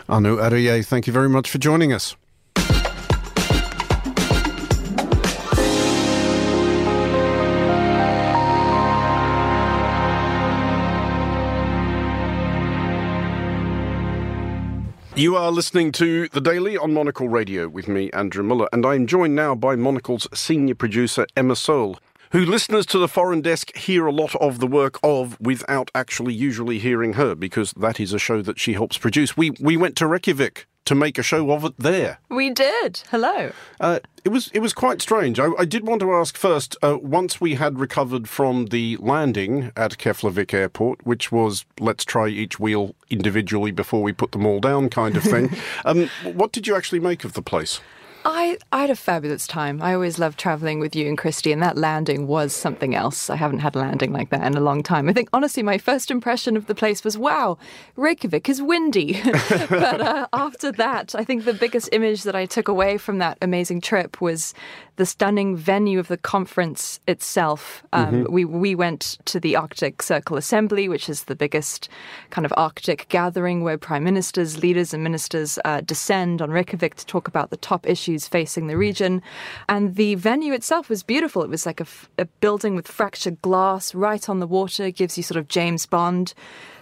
Aanu 0.09 0.37
Adeoye, 0.37 0.85
thank 0.85 1.07
you 1.07 1.13
very 1.13 1.29
much 1.29 1.49
for 1.49 1.57
joining 1.57 1.93
us. 1.93 2.15
You 15.13 15.35
are 15.35 15.51
listening 15.51 15.91
to 15.93 16.29
The 16.29 16.41
Daily 16.41 16.77
on 16.77 16.93
Monocle 16.93 17.29
Radio 17.29 17.67
with 17.67 17.87
me, 17.87 18.09
Andrew 18.11 18.43
Muller, 18.43 18.67
and 18.73 18.85
I'm 18.85 19.05
joined 19.05 19.35
now 19.35 19.53
by 19.53 19.75
Monocle's 19.75 20.27
senior 20.33 20.73
producer, 20.73 21.27
Emma 21.35 21.55
Searle 21.55 21.99
who 22.31 22.45
listeners 22.45 22.85
to 22.87 22.97
the 22.97 23.07
foreign 23.07 23.41
desk 23.41 23.75
hear 23.75 24.05
a 24.05 24.11
lot 24.11 24.35
of 24.35 24.59
the 24.59 24.67
work 24.67 24.99
of 25.03 25.39
without 25.39 25.91
actually 25.93 26.33
usually 26.33 26.79
hearing 26.79 27.13
her, 27.13 27.35
because 27.35 27.73
that 27.73 27.99
is 27.99 28.13
a 28.13 28.19
show 28.19 28.41
that 28.41 28.59
she 28.59 28.73
helps 28.73 28.97
produce. 28.97 29.37
We 29.37 29.51
we 29.59 29.77
went 29.77 29.95
to 29.97 30.07
Reykjavik 30.07 30.67
to 30.85 30.95
make 30.95 31.17
a 31.17 31.23
show 31.23 31.51
of 31.51 31.63
it 31.63 31.73
there. 31.77 32.19
We 32.29 32.49
did. 32.49 33.03
Hello. 33.11 33.51
Uh, 33.79 33.99
it 34.23 34.29
was 34.29 34.49
it 34.53 34.59
was 34.59 34.73
quite 34.73 35.01
strange. 35.01 35.39
I, 35.39 35.49
I 35.57 35.65
did 35.65 35.85
want 35.85 36.01
to 36.01 36.13
ask 36.13 36.37
first. 36.37 36.75
Uh, 36.81 36.97
once 37.01 37.39
we 37.39 37.55
had 37.55 37.79
recovered 37.79 38.27
from 38.27 38.67
the 38.67 38.97
landing 38.99 39.71
at 39.75 39.97
Keflavik 39.97 40.53
Airport, 40.53 41.05
which 41.05 41.31
was 41.31 41.65
let's 41.79 42.05
try 42.05 42.27
each 42.27 42.59
wheel 42.59 42.95
individually 43.09 43.71
before 43.71 44.01
we 44.01 44.13
put 44.13 44.31
them 44.31 44.45
all 44.45 44.59
down, 44.59 44.89
kind 44.89 45.15
of 45.17 45.23
thing. 45.23 45.49
um, 45.85 46.09
what 46.23 46.51
did 46.51 46.67
you 46.67 46.75
actually 46.75 46.99
make 46.99 47.23
of 47.23 47.33
the 47.33 47.41
place? 47.41 47.81
I, 48.23 48.57
I 48.71 48.81
had 48.81 48.89
a 48.89 48.95
fabulous 48.95 49.47
time. 49.47 49.81
I 49.81 49.93
always 49.93 50.19
loved 50.19 50.37
traveling 50.37 50.79
with 50.79 50.95
you 50.95 51.07
and 51.07 51.17
Christy, 51.17 51.51
and 51.51 51.61
that 51.63 51.77
landing 51.77 52.27
was 52.27 52.53
something 52.53 52.93
else. 52.93 53.29
I 53.29 53.35
haven't 53.35 53.59
had 53.59 53.75
a 53.75 53.79
landing 53.79 54.13
like 54.13 54.29
that 54.29 54.45
in 54.45 54.55
a 54.55 54.61
long 54.61 54.83
time. 54.83 55.09
I 55.09 55.13
think, 55.13 55.29
honestly, 55.33 55.63
my 55.63 55.77
first 55.77 56.11
impression 56.11 56.55
of 56.55 56.67
the 56.67 56.75
place 56.75 57.03
was, 57.03 57.17
wow, 57.17 57.57
Reykjavik 57.95 58.47
is 58.47 58.61
windy. 58.61 59.19
but 59.69 60.01
uh, 60.01 60.27
after 60.33 60.71
that, 60.73 61.15
I 61.15 61.23
think 61.23 61.45
the 61.45 61.53
biggest 61.53 61.89
image 61.91 62.23
that 62.23 62.35
I 62.35 62.45
took 62.45 62.67
away 62.67 62.97
from 62.97 63.17
that 63.17 63.37
amazing 63.41 63.81
trip 63.81 64.21
was 64.21 64.53
the 64.97 65.05
stunning 65.05 65.55
venue 65.55 65.97
of 65.97 66.09
the 66.09 66.17
conference 66.17 66.99
itself. 67.07 67.83
Um, 67.91 68.05
mm-hmm. 68.05 68.33
We 68.33 68.45
we 68.45 68.75
went 68.75 69.17
to 69.25 69.39
the 69.39 69.55
Arctic 69.55 70.03
Circle 70.03 70.37
Assembly, 70.37 70.87
which 70.87 71.09
is 71.09 71.23
the 71.23 71.35
biggest 71.35 71.89
kind 72.29 72.45
of 72.45 72.53
Arctic 72.55 73.07
gathering 73.09 73.63
where 73.63 73.79
prime 73.79 74.03
ministers, 74.03 74.61
leaders, 74.61 74.93
and 74.93 75.03
ministers 75.03 75.57
uh, 75.65 75.81
descend 75.81 76.39
on 76.39 76.51
Reykjavik 76.51 76.95
to 76.95 77.05
talk 77.05 77.27
about 77.27 77.49
the 77.49 77.57
top 77.57 77.87
issues 77.87 78.10
facing 78.17 78.67
the 78.67 78.77
region. 78.77 79.21
And 79.69 79.95
the 79.95 80.15
venue 80.15 80.53
itself 80.53 80.89
was 80.89 81.03
beautiful. 81.03 81.43
It 81.43 81.49
was 81.49 81.65
like 81.65 81.79
a, 81.79 81.87
a 82.17 82.25
building 82.25 82.75
with 82.75 82.87
fractured 82.87 83.41
glass 83.41 83.93
right 83.95 84.27
on 84.29 84.39
the 84.39 84.47
water. 84.47 84.85
It 84.85 84.95
gives 84.95 85.17
you 85.17 85.23
sort 85.23 85.37
of 85.37 85.47
James 85.47 85.85
Bond 85.85 86.33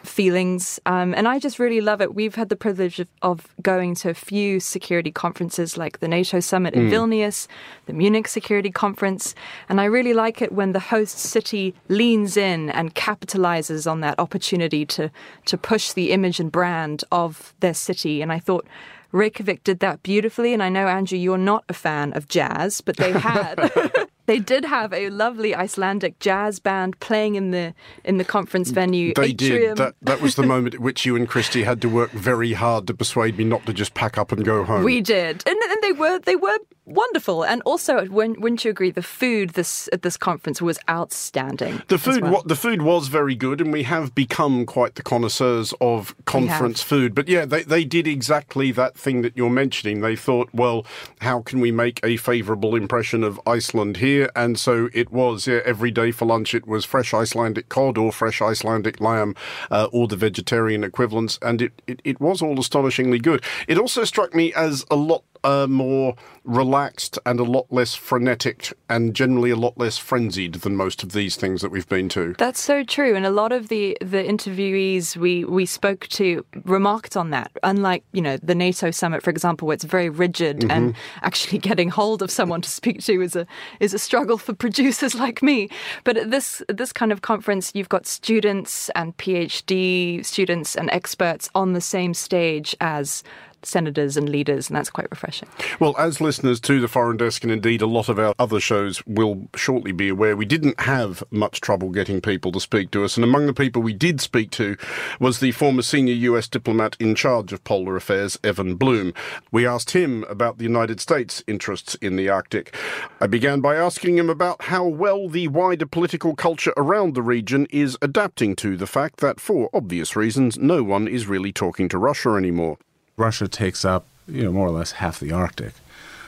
feelings. 0.04 0.80
Um, 0.86 1.14
and 1.14 1.28
I 1.28 1.40
just 1.40 1.60
really 1.60 1.82
love 1.82 2.02
it. 2.02 2.16
We've 2.16 2.36
had 2.36 2.50
the 2.50 2.56
privilege 2.56 3.00
of, 3.00 3.08
of, 3.22 3.48
going 3.62 3.96
to 3.96 4.10
a 4.10 4.14
few 4.14 4.60
security 4.60 5.12
conferences 5.12 5.78
like 5.78 6.00
the 6.00 6.08
NATO 6.08 6.40
summit 6.40 6.74
in 6.74 6.90
mm. 6.90 6.92
Vilnius, 6.92 7.48
the 7.86 7.94
Munich 7.94 8.28
Security 8.28 8.72
Conference. 8.72 9.36
And 9.68 9.82
I 9.82 9.86
really 9.86 10.14
like 10.14 10.42
it 10.42 10.52
when 10.52 10.72
the 10.72 10.80
host 10.80 11.18
city 11.18 11.76
leans 11.88 12.38
in 12.38 12.70
and 12.70 12.96
capitalizes 12.96 13.90
on 13.90 14.02
that 14.02 14.18
opportunity 14.20 14.86
to, 14.88 15.12
to 15.46 15.58
push 15.58 15.92
the 15.92 16.12
image 16.12 16.40
and 16.40 16.52
brand 16.52 17.04
of 17.12 17.54
their 17.60 17.74
city. 17.74 18.22
And 18.22 18.32
I 18.32 18.40
thought, 18.40 18.66
Reykjavik 19.12 19.64
did 19.64 19.80
that 19.80 20.04
beautifully. 20.04 20.54
And 20.54 20.62
I 20.62 20.70
know, 20.70 20.88
Andrew, 20.88 21.18
you're 21.18 21.38
not 21.38 21.64
a 21.70 21.74
fan 21.74 22.14
of 22.14 22.28
jazz, 22.28 22.82
but 22.82 22.98
they 22.98 23.12
had. 23.12 23.72
they 24.26 24.40
did 24.40 24.64
have 24.66 24.94
a 24.94 25.10
lovely 25.10 25.56
Icelandic 25.56 26.20
jazz 26.20 26.60
band 26.60 27.00
playing 27.00 27.36
in 27.36 27.52
the 27.52 27.74
in 28.04 28.18
the 28.18 28.24
conference 28.24 28.70
venue. 28.70 29.14
They 29.16 29.30
atrium. 29.30 29.76
did. 29.76 29.78
That 29.78 29.96
that 30.04 30.22
was 30.22 30.36
the 30.36 30.44
moment 30.44 30.76
at 30.76 30.82
which 30.82 31.06
you 31.06 31.16
and 31.16 31.28
Christy 31.28 31.64
had 31.64 31.82
to 31.82 31.90
work 31.90 32.12
very 32.12 32.54
hard 32.54 32.86
to 32.88 32.94
persuade 32.94 33.38
me 33.38 33.44
not 33.44 33.66
to 33.66 33.74
just 33.74 33.96
pack 33.96 34.18
up 34.18 34.32
and 34.32 34.46
go 34.46 34.64
home. 34.64 34.84
We 34.84 35.02
did, 35.02 35.44
and, 35.48 35.58
and 35.58 35.82
they 35.82 35.94
were 35.94 36.20
they 36.20 36.36
were 36.36 36.58
wonderful. 36.90 37.44
And 37.44 37.62
also, 37.64 38.06
wouldn't 38.08 38.66
you 38.66 38.72
agree, 38.72 38.92
the 38.92 39.02
food 39.02 39.52
this 39.52 39.88
at 39.94 40.02
this 40.02 40.18
conference 40.18 40.62
was 40.62 40.80
outstanding. 40.90 41.82
The 41.88 41.98
food, 41.98 42.24
well. 42.24 42.44
the 42.46 42.56
food 42.56 42.82
was 42.82 43.08
very 43.08 43.36
good, 43.36 43.62
and 43.62 43.72
we 43.72 43.84
have 43.84 44.16
become 44.16 44.66
quite 44.66 44.96
the 44.96 45.04
connoisseurs 45.04 45.74
of 45.80 46.16
conference 46.26 46.82
food. 46.82 47.16
But 47.16 47.28
yeah, 47.28 47.46
they 47.46 47.64
they 47.64 47.86
did 47.86 48.08
exactly 48.08 48.72
that 48.72 48.98
thing 48.98 49.22
that 49.22 49.36
you're 49.36 49.50
mentioning. 49.50 50.02
They 50.02 50.16
thought, 50.16 50.50
well, 50.54 50.86
how 51.22 51.42
can 51.42 51.60
we 51.60 51.72
make 51.72 52.00
a 52.04 52.18
favourable 52.18 52.76
impression 52.76 53.24
of 53.24 53.40
Iceland 53.46 53.98
here? 53.98 54.30
And 54.36 54.60
so 54.60 54.90
it 54.94 55.12
was 55.12 55.48
yeah, 55.48 55.60
every 55.66 55.92
day 55.92 56.12
for 56.12 56.26
lunch. 56.26 56.54
It 56.54 56.68
was 56.68 56.86
fresh 56.86 57.14
Icelandic 57.14 57.70
cod 57.70 57.98
or 57.98 58.12
fresh 58.12 58.42
Icelandic 58.42 59.00
lamb, 59.00 59.36
uh, 59.72 59.88
or 59.92 60.08
the 60.08 60.16
vegetarian 60.16 60.84
equivalents, 60.84 61.38
and 61.42 61.62
it, 61.62 61.82
it 61.88 62.02
it 62.04 62.20
was 62.20 62.42
all 62.42 62.60
astonishingly 62.60 63.20
good. 63.20 63.44
It 63.68 63.78
also 63.78 64.04
struck 64.04 64.34
me 64.34 64.54
as 64.54 64.86
a 64.90 64.96
lot 64.96 65.24
uh, 65.44 65.68
more 65.68 66.16
relaxed 66.44 67.20
and 67.26 67.40
a 67.40 67.44
lot 67.44 67.68
less 67.70 67.94
frenetic 67.94 68.74
and 68.90 69.14
generally 69.14 69.52
a 69.52 69.56
lot 69.56 69.78
less 69.78 69.98
frenzied 69.98 70.56
than 70.56 70.76
most 70.76 71.04
of 71.04 71.12
these 71.12 71.36
things 71.36 71.62
that 71.62 71.70
we've 71.70 71.88
been 71.88 72.10
to. 72.10 72.34
That's 72.38 72.60
so 72.60 72.84
true. 72.84 73.16
And 73.16 73.26
a 73.26 73.30
lot 73.30 73.52
of 73.52 73.68
the, 73.68 73.98
the 74.02 74.24
interviewees 74.24 75.16
we, 75.16 75.46
we 75.46 75.66
spoke 75.66 76.08
to 76.10 76.44
remarked 76.66 77.16
on 77.16 77.30
that. 77.30 77.52
Unlike, 77.64 78.04
you 78.14 78.22
know, 78.22 78.38
the 78.38 78.56
NATO 78.56 78.92
summit, 78.92 79.22
for 79.22 79.30
example, 79.30 79.68
where 79.68 79.76
it's 79.76 79.84
very 79.84 80.10
rigid 80.10 80.60
mm-hmm. 80.60 80.72
and 80.72 80.96
actually 81.22 81.58
getting 81.70 81.90
hold 81.90 82.22
of 82.22 82.32
someone 82.32 82.62
to 82.62 82.70
speak 82.70 83.04
to 83.04 83.22
is 83.22 83.36
a 83.36 83.46
is 83.80 83.94
a 83.94 84.00
struggle 84.00 84.38
for 84.38 84.54
producers 84.54 85.16
like 85.24 85.44
me. 85.44 85.70
But 86.04 86.18
at 86.18 86.32
this 86.32 86.62
this 86.68 86.92
kind 86.92 87.12
of 87.12 87.22
conference, 87.22 87.72
you've 87.74 87.90
got 87.90 88.08
students 88.08 88.90
and 88.96 89.16
PhD 89.18 90.26
students 90.26 90.76
and 90.76 90.90
experts 90.90 91.50
on 91.54 91.74
the 91.74 91.82
same 91.82 92.14
stage 92.14 92.76
as 92.82 93.24
senators 93.64 94.18
and 94.18 94.30
leaders, 94.30 94.70
and 94.70 94.78
that's 94.78 94.90
quite 94.90 95.08
refreshing. 95.12 95.50
Well, 95.80 95.96
as 95.98 96.22
listeners 96.22 96.60
to 96.62 96.80
the 96.80 96.88
Foreign 96.88 97.18
Desk, 97.18 97.44
and 97.44 97.52
indeed 97.52 97.82
a 97.82 97.88
lot 97.88 98.10
of 98.10 98.20
our 98.20 98.34
other 98.40 98.60
shows 98.60 99.06
will 99.06 99.48
shortly 99.56 99.92
be 99.92 100.10
aware, 100.10 100.36
we 100.36 100.46
didn't 100.46 100.80
have 100.82 101.24
much 101.32 101.62
trouble 101.62 101.90
getting 101.90 102.22
people 102.22 102.52
to 102.52 102.60
speak 102.60 102.92
to 102.92 103.04
us. 103.04 103.18
And 103.18 103.24
among 103.24 103.46
the 103.46 103.54
people 103.54 103.82
we 103.82 103.94
did 103.94 104.22
speak 104.22 104.52
to 104.52 104.78
was 105.20 105.40
the 105.40 105.52
former 105.52 105.82
senior 105.82 106.14
US 106.14 106.48
diplomat 106.48 106.96
in 107.00 107.16
charge 107.16 107.54
of 107.54 107.64
polar 107.64 107.96
affairs, 107.96 108.38
Evan 108.44 108.76
Bloom. 108.76 109.14
We 109.52 109.66
asked 109.66 109.92
him 109.92 110.24
about 110.30 110.58
the 110.58 110.64
United 110.64 111.00
States' 111.00 111.44
interests 111.48 111.96
in 111.96 112.16
the 112.16 112.30
Arctic. 112.30 112.76
I 113.22 113.28
began 113.28 113.62
by 113.62 113.76
asking 113.76 114.18
him 114.18 114.30
about 114.30 114.64
how 114.64 114.86
well 114.86 115.28
the 115.30 115.48
wider 115.48 115.86
political 115.86 116.36
culture 116.36 116.74
around 116.78 117.16
the 117.16 117.22
region 117.22 117.68
is 117.70 117.98
adapting 118.02 118.56
to 118.58 118.78
the 118.78 118.88
fact 118.88 119.18
that, 119.18 119.40
for 119.40 119.70
obvious 119.74 120.16
reasons, 120.16 120.58
no 120.58 120.84
one 120.84 121.08
is 121.08 121.28
really 121.28 121.52
talking 121.52 121.90
to 121.90 121.98
Russia 121.98 122.30
anymore. 122.32 122.78
Russia 123.20 123.48
takes 123.48 123.84
up, 123.84 124.06
you 124.28 124.44
know, 124.44 124.52
more 124.52 124.68
or 124.68 124.72
less 124.72 124.94
half 124.94 125.20
the 125.20 125.32
Arctic. 125.32 125.74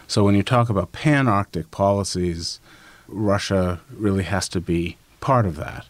So 0.07 0.23
when 0.23 0.35
you 0.35 0.43
talk 0.43 0.69
about 0.69 0.91
pan-Arctic 0.91 1.71
policies, 1.71 2.59
Russia 3.07 3.79
really 4.05 4.23
has 4.23 4.49
to 4.49 4.59
be 4.59 4.97
part 5.21 5.45
of 5.45 5.55
that. 5.55 5.85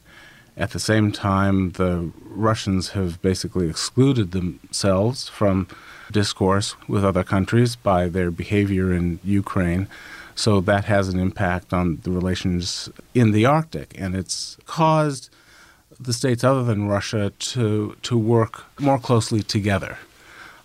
At 0.56 0.72
the 0.72 0.80
same 0.80 1.12
time, 1.12 1.72
the 1.72 2.12
Russians 2.24 2.90
have 2.90 3.22
basically 3.22 3.68
excluded 3.70 4.32
themselves 4.32 5.28
from 5.28 5.68
discourse 6.12 6.76
with 6.88 7.04
other 7.04 7.24
countries 7.24 7.76
by 7.76 8.08
their 8.08 8.30
behavior 8.30 8.94
in 8.94 9.20
Ukraine. 9.24 9.88
So 10.36 10.62
that 10.62 10.86
has 10.86 11.08
an 11.08 11.20
impact 11.20 11.74
on 11.74 12.00
the 12.04 12.12
relations 12.12 12.90
in 13.14 13.32
the 13.32 13.46
Arctic, 13.46 13.96
and 13.98 14.16
it's 14.16 14.58
caused 14.66 15.30
the 16.00 16.14
states 16.14 16.44
other 16.44 16.64
than 16.64 16.88
Russia 16.88 17.32
to 17.52 17.96
to 18.02 18.18
work 18.18 18.66
more 18.80 19.00
closely 19.00 19.44
together, 19.44 19.98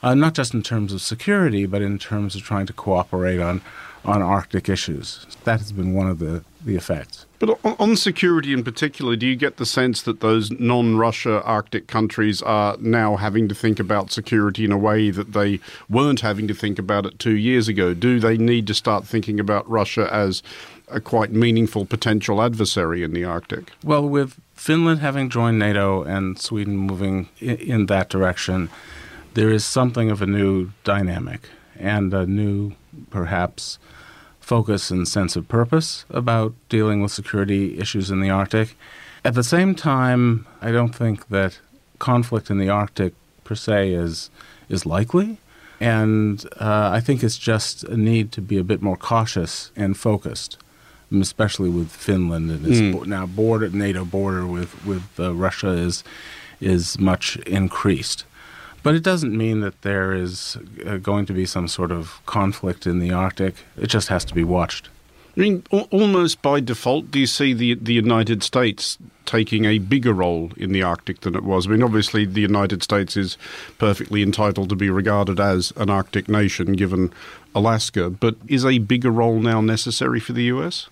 uh, 0.06 0.14
not 0.14 0.34
just 0.34 0.54
in 0.54 0.62
terms 0.62 0.92
of 0.92 1.02
security, 1.02 1.66
but 1.66 1.82
in 1.82 1.98
terms 1.98 2.36
of 2.36 2.42
trying 2.42 2.66
to 2.66 2.72
cooperate 2.72 3.40
on 3.40 3.60
on 4.04 4.22
Arctic 4.22 4.68
issues. 4.68 5.26
That 5.42 5.58
has 5.58 5.72
been 5.72 5.92
one 5.92 6.08
of 6.08 6.20
the 6.20 6.44
the 6.64 6.76
effects. 6.76 7.26
But 7.40 7.58
on 7.64 7.96
security 7.96 8.52
in 8.52 8.64
particular, 8.64 9.14
do 9.16 9.26
you 9.26 9.36
get 9.36 9.56
the 9.56 9.66
sense 9.66 10.02
that 10.02 10.20
those 10.20 10.50
non 10.52 10.96
Russia 10.96 11.42
Arctic 11.42 11.88
countries 11.88 12.40
are 12.42 12.76
now 12.78 13.16
having 13.16 13.48
to 13.48 13.54
think 13.54 13.80
about 13.80 14.12
security 14.12 14.64
in 14.64 14.70
a 14.70 14.78
way 14.78 15.10
that 15.10 15.32
they 15.32 15.58
weren't 15.88 16.20
having 16.20 16.46
to 16.48 16.54
think 16.54 16.78
about 16.78 17.04
it 17.04 17.18
two 17.18 17.36
years 17.36 17.66
ago? 17.66 17.92
Do 17.92 18.20
they 18.20 18.36
need 18.36 18.68
to 18.68 18.74
start 18.74 19.06
thinking 19.06 19.40
about 19.40 19.68
Russia 19.68 20.08
as 20.12 20.42
a 20.88 21.00
quite 21.00 21.32
meaningful 21.32 21.84
potential 21.84 22.40
adversary 22.40 23.02
in 23.02 23.12
the 23.12 23.24
Arctic? 23.24 23.72
Well, 23.82 24.08
with 24.08 24.40
Finland 24.54 25.00
having 25.00 25.30
joined 25.30 25.58
NATO 25.58 26.04
and 26.04 26.38
Sweden 26.38 26.76
moving 26.76 27.28
in 27.40 27.86
that 27.86 28.08
direction, 28.08 28.70
there 29.36 29.50
is 29.50 29.66
something 29.66 30.10
of 30.10 30.22
a 30.22 30.26
new 30.26 30.70
dynamic 30.82 31.50
and 31.78 32.14
a 32.14 32.26
new, 32.26 32.72
perhaps, 33.10 33.78
focus 34.40 34.90
and 34.90 35.06
sense 35.06 35.36
of 35.36 35.46
purpose 35.46 36.06
about 36.08 36.54
dealing 36.70 37.02
with 37.02 37.12
security 37.12 37.78
issues 37.78 38.10
in 38.10 38.20
the 38.20 38.30
Arctic. 38.30 38.76
At 39.26 39.34
the 39.34 39.44
same 39.44 39.74
time, 39.74 40.46
I 40.62 40.72
don't 40.72 40.94
think 40.94 41.28
that 41.28 41.60
conflict 41.98 42.50
in 42.50 42.58
the 42.58 42.70
Arctic 42.70 43.12
per 43.44 43.54
se 43.54 43.92
is 43.92 44.30
is 44.70 44.86
likely, 44.86 45.36
and 45.80 46.44
uh, 46.58 46.90
I 46.98 47.00
think 47.00 47.22
it's 47.22 47.38
just 47.38 47.84
a 47.84 47.96
need 47.96 48.32
to 48.32 48.40
be 48.40 48.56
a 48.56 48.64
bit 48.64 48.80
more 48.80 48.96
cautious 48.96 49.70
and 49.76 49.98
focused, 49.98 50.56
especially 51.12 51.68
with 51.68 51.90
Finland 51.90 52.50
and 52.50 52.66
its 52.66 52.80
mm. 52.80 53.06
now 53.06 53.26
border 53.26 53.68
NATO 53.68 54.04
border 54.04 54.46
with 54.46 54.72
with 54.86 55.04
uh, 55.18 55.34
Russia 55.34 55.72
is 55.72 56.04
is 56.58 56.98
much 56.98 57.36
increased. 57.46 58.24
But 58.86 58.94
it 58.94 59.02
doesn't 59.02 59.36
mean 59.36 59.62
that 59.62 59.82
there 59.82 60.12
is 60.12 60.56
uh, 60.86 60.98
going 60.98 61.26
to 61.26 61.32
be 61.32 61.44
some 61.44 61.66
sort 61.66 61.90
of 61.90 62.24
conflict 62.24 62.86
in 62.86 63.00
the 63.00 63.10
Arctic. 63.10 63.56
It 63.76 63.88
just 63.88 64.06
has 64.10 64.24
to 64.26 64.32
be 64.32 64.44
watched. 64.44 64.90
I 65.36 65.40
mean, 65.40 65.64
almost 65.72 66.40
by 66.40 66.60
default, 66.60 67.10
do 67.10 67.18
you 67.18 67.26
see 67.26 67.52
the 67.52 67.74
the 67.74 67.92
United 67.92 68.44
States 68.44 68.96
taking 69.24 69.64
a 69.64 69.78
bigger 69.78 70.12
role 70.12 70.52
in 70.56 70.70
the 70.70 70.84
Arctic 70.84 71.22
than 71.22 71.34
it 71.34 71.42
was? 71.42 71.66
I 71.66 71.70
mean, 71.70 71.82
obviously, 71.82 72.26
the 72.26 72.40
United 72.40 72.84
States 72.84 73.16
is 73.16 73.36
perfectly 73.78 74.22
entitled 74.22 74.68
to 74.68 74.76
be 74.76 74.88
regarded 74.88 75.40
as 75.40 75.72
an 75.76 75.90
Arctic 75.90 76.28
nation, 76.28 76.74
given 76.74 77.12
Alaska. 77.56 78.08
But 78.08 78.36
is 78.46 78.64
a 78.64 78.78
bigger 78.78 79.10
role 79.10 79.40
now 79.40 79.60
necessary 79.60 80.20
for 80.20 80.32
the 80.32 80.44
U.S.? 80.44 80.88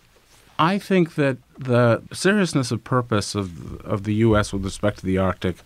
I 0.59 0.81
think 0.81 1.15
that 1.15 1.37
the 1.57 2.03
seriousness 2.13 2.73
of 2.73 2.83
purpose 2.83 3.37
of 3.37 3.81
of 3.83 4.03
the 4.03 4.15
U.S. 4.27 4.53
with 4.53 4.65
respect 4.65 4.99
to 4.99 5.07
the 5.07 5.19
Arctic 5.19 5.59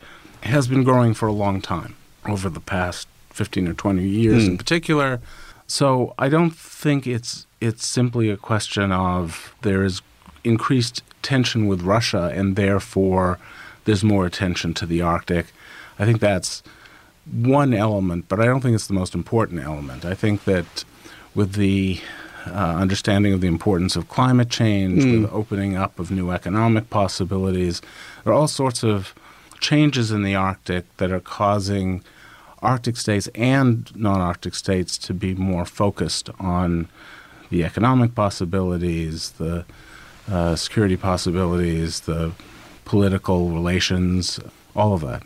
has 0.42 0.68
been 0.68 0.84
growing 0.84 1.14
for 1.14 1.26
a 1.26 1.32
long 1.32 1.62
time 1.62 1.94
over 2.28 2.48
the 2.48 2.60
past 2.60 3.08
15 3.30 3.68
or 3.68 3.74
20 3.74 4.02
years 4.06 4.44
mm. 4.44 4.48
in 4.48 4.58
particular. 4.58 5.20
So 5.66 6.14
I 6.18 6.28
don't 6.28 6.50
think 6.56 7.06
it's 7.06 7.46
it's 7.60 7.86
simply 7.86 8.30
a 8.30 8.36
question 8.36 8.92
of 8.92 9.54
there 9.62 9.82
is 9.82 10.00
increased 10.44 11.02
tension 11.22 11.66
with 11.66 11.82
Russia 11.82 12.30
and 12.34 12.56
therefore 12.56 13.38
there's 13.84 14.04
more 14.04 14.26
attention 14.26 14.74
to 14.74 14.86
the 14.86 15.02
Arctic. 15.02 15.46
I 15.98 16.04
think 16.04 16.20
that's 16.20 16.62
one 17.30 17.74
element, 17.74 18.26
but 18.28 18.40
I 18.40 18.46
don't 18.46 18.60
think 18.60 18.74
it's 18.74 18.86
the 18.86 18.94
most 18.94 19.14
important 19.14 19.62
element. 19.62 20.04
I 20.04 20.14
think 20.14 20.44
that 20.44 20.84
with 21.34 21.54
the 21.54 22.00
uh, 22.46 22.76
understanding 22.76 23.32
of 23.32 23.40
the 23.40 23.46
importance 23.46 23.96
of 23.96 24.08
climate 24.08 24.48
change, 24.48 25.02
mm. 25.02 25.22
with 25.22 25.32
opening 25.32 25.76
up 25.76 25.98
of 25.98 26.10
new 26.10 26.30
economic 26.30 26.88
possibilities, 26.90 27.82
there 28.24 28.32
are 28.32 28.36
all 28.36 28.48
sorts 28.48 28.82
of 28.82 29.14
changes 29.60 30.10
in 30.10 30.22
the 30.22 30.34
Arctic 30.34 30.84
that 30.98 31.10
are 31.10 31.20
causing 31.20 32.02
Arctic 32.62 32.96
states 32.96 33.28
and 33.34 33.94
non 33.96 34.20
Arctic 34.20 34.54
states 34.54 34.98
to 34.98 35.14
be 35.14 35.34
more 35.34 35.64
focused 35.64 36.30
on 36.38 36.88
the 37.50 37.64
economic 37.64 38.14
possibilities, 38.14 39.30
the 39.32 39.64
uh, 40.30 40.56
security 40.56 40.96
possibilities, 40.96 42.00
the 42.00 42.32
political 42.84 43.50
relations, 43.50 44.40
all 44.74 44.92
of 44.92 45.00
that. 45.02 45.22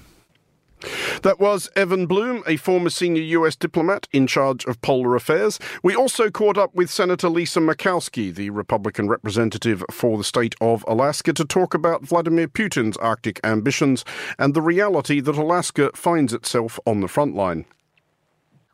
That 1.23 1.41
was 1.41 1.71
Evan 1.77 2.07
Bloom, 2.07 2.43
a 2.47 2.57
former 2.57 2.91
senior 2.91 3.23
US 3.23 3.57
diplomat 3.57 4.09
in 4.13 4.27
charge 4.27 4.65
of 4.67 4.81
polar 4.83 5.17
affairs. 5.17 5.59
We 5.83 5.95
also 5.95 6.31
caught 6.31 6.59
up 6.59 6.75
with 6.75 6.91
Senator 6.91 7.29
Lisa 7.29 7.61
Murkowski, 7.61 8.35
the 8.35 8.51
Republican 8.51 9.09
representative 9.09 9.85
for 9.91 10.19
the 10.19 10.25
state 10.25 10.55
of 10.61 10.85
Alaska, 10.89 11.33
to 11.33 11.45
talk 11.45 11.75
about 11.75 12.05
Vladimir 12.05 12.49
Putin's 12.49 12.97
Arctic 12.99 13.41
ambitions 13.45 14.05
and 14.39 14.55
the 14.55 14.63
reality 14.63 15.21
that 15.21 15.37
Alaska 15.37 15.91
finds 15.95 16.33
itself 16.33 16.79
on 16.87 17.01
the 17.01 17.09
front 17.09 17.35
line. 17.35 17.65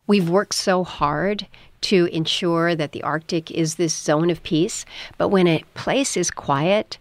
We've 0.07 0.31
worked 0.31 0.55
so 0.55 0.85
hard 0.85 1.47
to 1.83 2.07
ensure 2.07 2.75
that 2.75 2.93
the 2.93 3.03
Arctic 3.03 3.51
is 3.51 3.75
this 3.75 3.95
zone 3.95 4.31
of 4.31 4.43
peace, 4.43 4.87
but 5.19 5.29
when 5.29 5.47
a 5.47 5.63
place 5.75 6.17
is 6.17 6.31
quiet, 6.31 6.99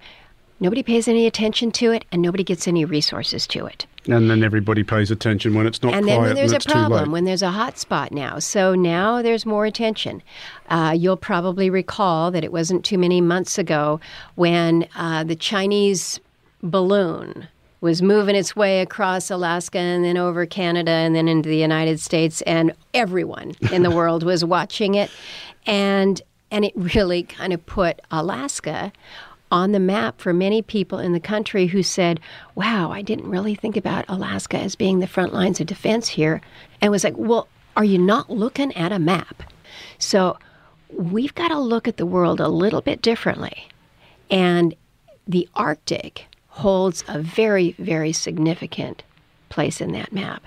nobody 0.60 0.84
pays 0.84 1.08
any 1.08 1.26
attention 1.26 1.72
to 1.72 1.92
it 1.92 2.04
and 2.12 2.22
nobody 2.22 2.44
gets 2.44 2.68
any 2.68 2.84
resources 2.84 3.48
to 3.48 3.66
it. 3.66 3.86
And 4.08 4.30
then 4.30 4.44
everybody 4.44 4.84
pays 4.84 5.12
attention 5.12 5.54
when 5.54 5.68
it's 5.68 5.82
not 5.84 5.94
and 5.94 6.06
quiet. 6.06 6.18
And 6.18 6.26
then 6.26 6.36
when 6.36 6.36
there's 6.36 6.66
a 6.66 6.70
problem, 6.70 7.12
when 7.12 7.26
there's 7.26 7.42
a 7.42 7.52
hot 7.52 7.78
spot 7.78 8.12
now. 8.12 8.40
So 8.40 8.76
now 8.76 9.22
there's 9.22 9.46
more 9.46 9.66
attention. 9.66 10.24
Uh, 10.70 10.96
you'll 10.98 11.18
probably 11.18 11.70
recall 11.70 12.32
that 12.32 12.44
it 12.44 12.52
wasn't 12.52 12.86
too 12.86 12.98
many 12.98 13.22
months 13.22 13.58
ago 13.58 14.00
when 14.36 14.88
uh, 14.96 15.24
the 15.24 15.36
Chinese 15.36 16.20
balloon 16.64 17.48
was 17.82 18.02
moving 18.02 18.36
its 18.36 18.56
way 18.56 18.82
across 18.82 19.30
Alaska 19.30 19.78
and 19.78 20.04
then 20.04 20.18
over 20.18 20.46
Canada 20.46 20.92
and 20.92 21.16
then 21.16 21.28
into 21.28 21.48
the 21.48 21.58
United 21.58 22.00
States, 22.00 22.42
and 22.42 22.74
everyone 22.94 23.54
in 23.72 23.84
the 23.84 23.92
world 23.96 24.24
was 24.24 24.44
watching 24.44 24.96
it. 24.96 25.12
And 25.66 26.22
and 26.50 26.64
it 26.64 26.72
really 26.76 27.24
kind 27.24 27.52
of 27.52 27.66
put 27.66 28.00
Alaska 28.10 28.94
on 29.52 29.72
the 29.72 29.80
map 29.80 30.20
for 30.20 30.34
many 30.34 30.62
people 30.62 31.00
in 31.00 31.14
the 31.14 31.20
country 31.20 31.68
who 31.68 31.84
said, 31.84 32.20
Wow, 32.56 32.92
I 32.92 33.02
didn't 33.02 33.30
really 33.30 33.56
think 33.56 33.78
about 33.78 34.06
Alaska 34.08 34.58
as 34.58 34.76
being 34.76 35.00
the 35.00 35.08
front 35.08 35.34
lines 35.34 35.60
of 35.60 35.68
defense 35.68 36.10
here. 36.10 36.42
And 36.82 36.92
was 36.92 37.04
like, 37.04 37.18
Well, 37.18 37.48
are 37.76 37.86
you 37.86 37.98
not 37.98 38.30
looking 38.30 38.76
at 38.76 38.92
a 38.92 39.00
map? 39.00 39.44
So 39.98 40.38
we've 40.92 41.36
got 41.36 41.50
to 41.50 41.60
look 41.60 41.88
at 41.88 41.98
the 41.98 42.06
world 42.06 42.40
a 42.40 42.48
little 42.48 42.82
bit 42.82 43.02
differently. 43.02 43.68
And 44.30 44.76
the 45.28 45.48
Arctic 45.56 46.26
holds 46.48 47.04
a 47.08 47.20
very, 47.20 47.76
very 47.78 48.12
significant 48.12 49.04
place 49.50 49.80
in 49.80 49.92
that 49.94 50.12
map. 50.12 50.44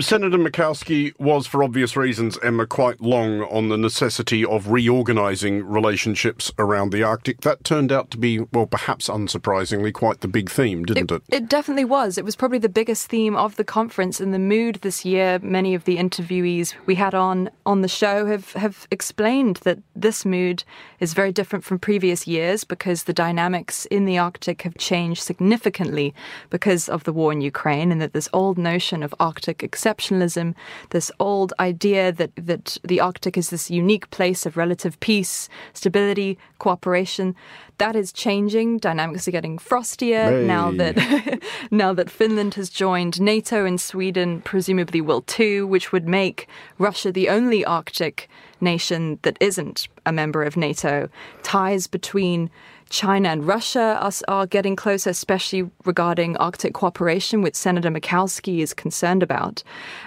Senator 0.00 0.38
Murkowski 0.38 1.18
was, 1.20 1.46
for 1.46 1.62
obvious 1.62 1.96
reasons, 1.96 2.38
Emma, 2.42 2.66
quite 2.66 3.00
long 3.00 3.42
on 3.42 3.68
the 3.68 3.76
necessity 3.76 4.44
of 4.44 4.70
reorganising 4.70 5.64
relationships 5.64 6.52
around 6.58 6.90
the 6.90 7.02
Arctic. 7.02 7.42
That 7.42 7.64
turned 7.64 7.92
out 7.92 8.10
to 8.10 8.18
be, 8.18 8.40
well, 8.52 8.66
perhaps 8.66 9.08
unsurprisingly, 9.08 9.92
quite 9.92 10.20
the 10.20 10.28
big 10.28 10.50
theme, 10.50 10.84
didn't 10.84 11.10
it? 11.10 11.22
It, 11.28 11.34
it 11.34 11.48
definitely 11.48 11.84
was. 11.84 12.18
It 12.18 12.24
was 12.24 12.36
probably 12.36 12.58
the 12.58 12.68
biggest 12.68 13.06
theme 13.06 13.36
of 13.36 13.56
the 13.56 13.64
conference 13.64 14.20
and 14.20 14.34
the 14.34 14.38
mood 14.38 14.76
this 14.82 15.04
year. 15.04 15.38
Many 15.42 15.74
of 15.74 15.84
the 15.84 15.96
interviewees 15.96 16.74
we 16.86 16.94
had 16.94 17.14
on 17.14 17.50
on 17.66 17.82
the 17.82 17.88
show 17.88 18.26
have, 18.26 18.52
have 18.52 18.86
explained 18.90 19.56
that 19.58 19.78
this 19.94 20.24
mood 20.24 20.64
is 21.00 21.14
very 21.14 21.32
different 21.32 21.64
from 21.64 21.78
previous 21.78 22.26
years 22.26 22.64
because 22.64 23.04
the 23.04 23.12
dynamics 23.12 23.84
in 23.86 24.04
the 24.04 24.18
Arctic 24.18 24.62
have 24.62 24.76
changed 24.76 25.22
significantly 25.22 26.14
because 26.50 26.88
of 26.88 27.04
the 27.04 27.12
war 27.12 27.32
in 27.32 27.40
Ukraine 27.40 27.92
and 27.92 28.00
that 28.00 28.12
this 28.12 28.28
old 28.32 28.58
notion 28.58 29.02
of 29.02 29.14
Arctic 29.20 29.62
exceptionalism, 29.84 30.54
this 30.90 31.10
old 31.20 31.52
idea 31.60 32.12
that, 32.12 32.30
that 32.36 32.78
the 32.84 33.00
Arctic 33.00 33.36
is 33.36 33.50
this 33.50 33.70
unique 33.70 34.10
place 34.10 34.46
of 34.46 34.56
relative 34.56 34.98
peace, 35.00 35.48
stability, 35.72 36.38
cooperation. 36.58 37.34
That 37.78 37.96
is 37.96 38.12
changing. 38.12 38.78
Dynamics 38.78 39.26
are 39.28 39.32
getting 39.32 39.58
frostier 39.58 40.40
Hey. 40.40 40.46
now 40.46 40.70
that 40.72 41.42
now 41.70 41.92
that 41.92 42.10
Finland 42.10 42.54
has 42.54 42.70
joined 42.70 43.20
NATO 43.20 43.66
and 43.66 43.80
Sweden 43.80 44.40
presumably 44.42 45.00
will 45.00 45.22
too, 45.22 45.66
which 45.66 45.92
would 45.92 46.08
make 46.08 46.48
Russia 46.78 47.12
the 47.12 47.28
only 47.28 47.64
Arctic 47.64 48.28
nation 48.60 49.18
that 49.22 49.36
isn't 49.40 49.88
a 50.06 50.12
member 50.12 50.42
of 50.44 50.56
NATO. 50.56 51.08
Ties 51.42 51.86
between 51.86 52.50
China 52.90 53.28
and 53.28 53.46
Russia 53.46 53.98
are, 54.00 54.12
are 54.28 54.46
getting 54.46 54.76
closer, 54.76 55.10
especially 55.10 55.70
regarding 55.84 56.36
Arctic 56.36 56.74
cooperation, 56.74 57.42
which 57.42 57.54
Senator 57.54 57.90
Murkowski 57.90 58.60
is 58.60 58.74
concerned 58.74 59.22
about. 59.22 59.62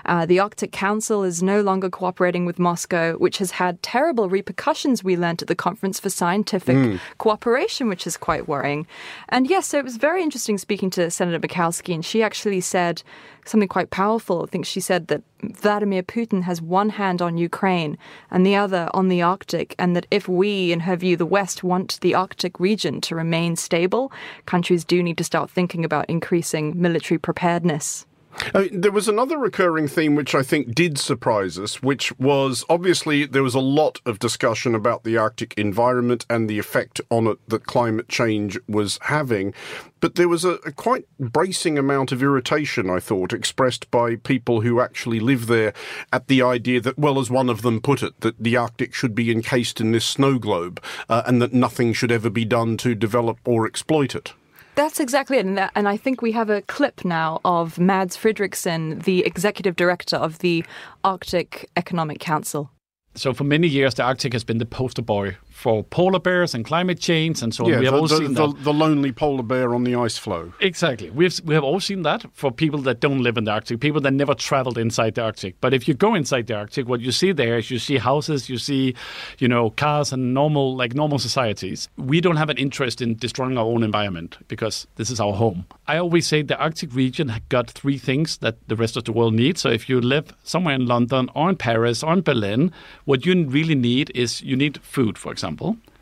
Uh, 0.05 0.25
the 0.25 0.39
Arctic 0.39 0.71
Council 0.71 1.23
is 1.23 1.43
no 1.43 1.61
longer 1.61 1.89
cooperating 1.89 2.45
with 2.45 2.59
Moscow, 2.59 3.13
which 3.17 3.39
has 3.39 3.51
had 3.51 3.81
terrible 3.83 4.29
repercussions, 4.29 5.03
we 5.03 5.17
learnt 5.17 5.41
at 5.41 5.47
the 5.47 5.55
Conference 5.55 5.99
for 5.99 6.09
Scientific 6.09 6.99
Cooperation, 7.17 7.87
which 7.87 8.07
is 8.07 8.17
quite 8.17 8.47
worrying. 8.47 8.87
And 9.29 9.49
yes, 9.49 9.67
so 9.67 9.77
it 9.77 9.83
was 9.83 9.97
very 9.97 10.23
interesting 10.23 10.57
speaking 10.57 10.89
to 10.91 11.09
Senator 11.11 11.45
Murkowski, 11.45 11.93
and 11.93 12.05
she 12.05 12.23
actually 12.23 12.61
said 12.61 13.03
something 13.47 13.67
quite 13.67 13.89
powerful. 13.89 14.43
I 14.43 14.45
think 14.47 14.65
she 14.65 14.79
said 14.79 15.07
that 15.07 15.23
Vladimir 15.41 16.03
Putin 16.03 16.43
has 16.43 16.61
one 16.61 16.89
hand 16.89 17.21
on 17.21 17.37
Ukraine 17.37 17.97
and 18.31 18.45
the 18.45 18.55
other 18.55 18.89
on 18.93 19.07
the 19.07 19.21
Arctic, 19.21 19.75
and 19.79 19.95
that 19.95 20.07
if 20.11 20.27
we, 20.27 20.71
in 20.71 20.81
her 20.81 20.95
view, 20.95 21.15
the 21.15 21.25
West, 21.25 21.63
want 21.63 21.99
the 22.01 22.15
Arctic 22.15 22.59
region 22.59 23.01
to 23.01 23.15
remain 23.15 23.55
stable, 23.55 24.11
countries 24.45 24.83
do 24.83 25.01
need 25.01 25.17
to 25.17 25.23
start 25.23 25.49
thinking 25.49 25.85
about 25.85 26.09
increasing 26.09 26.79
military 26.79 27.17
preparedness. 27.17 28.05
I 28.53 28.63
mean, 28.63 28.81
there 28.81 28.91
was 28.91 29.07
another 29.07 29.37
recurring 29.37 29.87
theme 29.87 30.15
which 30.15 30.35
I 30.35 30.43
think 30.43 30.75
did 30.75 30.97
surprise 30.97 31.57
us, 31.57 31.81
which 31.81 32.17
was 32.19 32.63
obviously 32.69 33.25
there 33.25 33.43
was 33.43 33.55
a 33.55 33.59
lot 33.59 33.99
of 34.05 34.19
discussion 34.19 34.75
about 34.75 35.03
the 35.03 35.17
Arctic 35.17 35.53
environment 35.57 36.25
and 36.29 36.49
the 36.49 36.59
effect 36.59 37.01
on 37.09 37.27
it 37.27 37.37
that 37.49 37.65
climate 37.65 38.09
change 38.09 38.57
was 38.67 38.99
having. 39.03 39.53
But 39.99 40.15
there 40.15 40.29
was 40.29 40.45
a, 40.45 40.53
a 40.65 40.71
quite 40.71 41.05
bracing 41.19 41.77
amount 41.77 42.11
of 42.11 42.21
irritation, 42.21 42.89
I 42.89 42.99
thought, 42.99 43.33
expressed 43.33 43.89
by 43.89 44.15
people 44.17 44.61
who 44.61 44.79
actually 44.79 45.19
live 45.19 45.47
there 45.47 45.73
at 46.13 46.27
the 46.27 46.41
idea 46.41 46.79
that, 46.81 46.99
well, 46.99 47.19
as 47.19 47.31
one 47.31 47.49
of 47.49 47.63
them 47.63 47.81
put 47.81 48.03
it, 48.03 48.19
that 48.21 48.41
the 48.41 48.55
Arctic 48.55 48.93
should 48.93 49.15
be 49.15 49.31
encased 49.31 49.81
in 49.81 49.91
this 49.91 50.05
snow 50.05 50.37
globe 50.37 50.81
uh, 51.09 51.23
and 51.25 51.41
that 51.41 51.53
nothing 51.53 51.93
should 51.93 52.11
ever 52.11 52.29
be 52.29 52.45
done 52.45 52.77
to 52.77 52.93
develop 52.93 53.39
or 53.45 53.65
exploit 53.65 54.13
it. 54.13 54.33
That's 54.77 54.99
exactly 54.99 55.37
it. 55.37 55.45
And, 55.47 55.57
that, 55.57 55.71
and 55.73 55.89
I 55.89 55.97
think 55.97 56.21
we 56.21 56.33
have 56.33 56.51
a 56.51 56.61
clip 56.61 57.03
now 57.03 57.41
of 57.43 57.79
Mads 57.79 58.15
Frederiksen, 58.15 59.03
the 59.05 59.25
executive 59.25 59.75
director 59.75 60.17
of 60.17 60.37
the 60.37 60.63
Arctic 61.03 61.67
Economic 61.75 62.19
Council. 62.19 62.69
So 63.15 63.33
for 63.33 63.43
many 63.43 63.67
years, 63.67 63.95
the 63.95 64.03
Arctic 64.03 64.33
has 64.33 64.43
been 64.43 64.59
the 64.59 64.67
poster 64.67 65.01
boy 65.01 65.35
for 65.57 65.83
polar 65.83 66.19
bears 66.19 66.53
and 66.53 66.63
climate 66.63 66.99
change 66.99 67.41
and 67.41 67.51
so 67.51 67.65
on. 67.65 67.71
Yeah, 67.71 67.79
we 67.79 67.85
have 67.85 67.95
the, 67.95 67.99
all 67.99 68.07
the, 68.07 68.17
seen 68.17 68.33
the, 68.35 68.47
that. 68.47 68.63
the 68.63 68.71
lonely 68.71 69.11
polar 69.11 69.41
bear 69.41 69.73
on 69.73 69.85
the 69.85 69.95
ice 69.95 70.15
floe. 70.15 70.53
Exactly. 70.59 71.09
We've 71.09 71.33
we 71.43 71.55
have 71.55 71.63
all 71.63 71.79
seen 71.79 72.03
that 72.03 72.25
for 72.33 72.51
people 72.51 72.79
that 72.81 72.99
don't 72.99 73.23
live 73.23 73.37
in 73.39 73.45
the 73.45 73.51
Arctic, 73.51 73.79
people 73.79 73.99
that 74.01 74.13
never 74.13 74.35
traveled 74.35 74.77
inside 74.77 75.15
the 75.15 75.23
Arctic. 75.23 75.59
But 75.59 75.73
if 75.73 75.87
you 75.87 75.95
go 75.95 76.13
inside 76.13 76.45
the 76.45 76.53
Arctic, 76.53 76.87
what 76.87 77.01
you 77.01 77.11
see 77.11 77.31
there 77.31 77.57
is 77.57 77.71
you 77.71 77.79
see 77.79 77.97
houses, 77.97 78.49
you 78.49 78.59
see, 78.59 78.93
you 79.39 79.47
know, 79.47 79.71
cars 79.71 80.13
and 80.13 80.31
normal 80.35 80.75
like 80.75 80.93
normal 80.93 81.17
societies. 81.17 81.89
We 81.97 82.21
don't 82.21 82.37
have 82.37 82.51
an 82.51 82.57
interest 82.57 83.01
in 83.01 83.15
destroying 83.15 83.57
our 83.57 83.65
own 83.65 83.81
environment 83.81 84.37
because 84.47 84.85
this 84.97 85.09
is 85.09 85.19
our 85.19 85.33
home. 85.33 85.65
I 85.87 85.97
always 85.97 86.27
say 86.27 86.43
the 86.43 86.59
Arctic 86.59 86.93
region 86.93 87.33
got 87.49 87.71
three 87.71 87.97
things 87.97 88.37
that 88.37 88.55
the 88.67 88.75
rest 88.75 88.95
of 88.95 89.05
the 89.05 89.11
world 89.11 89.33
needs. 89.33 89.61
So 89.61 89.69
if 89.69 89.89
you 89.89 90.01
live 90.01 90.35
somewhere 90.43 90.75
in 90.75 90.85
London 90.85 91.29
or 91.33 91.49
in 91.49 91.55
Paris 91.55 92.03
or 92.03 92.13
in 92.13 92.21
Berlin, 92.21 92.71
what 93.05 93.25
you 93.25 93.33
really 93.47 93.75
need 93.75 94.11
is 94.13 94.43
you 94.43 94.55
need 94.55 94.77
food, 94.83 95.17
for 95.17 95.31
example. 95.31 95.46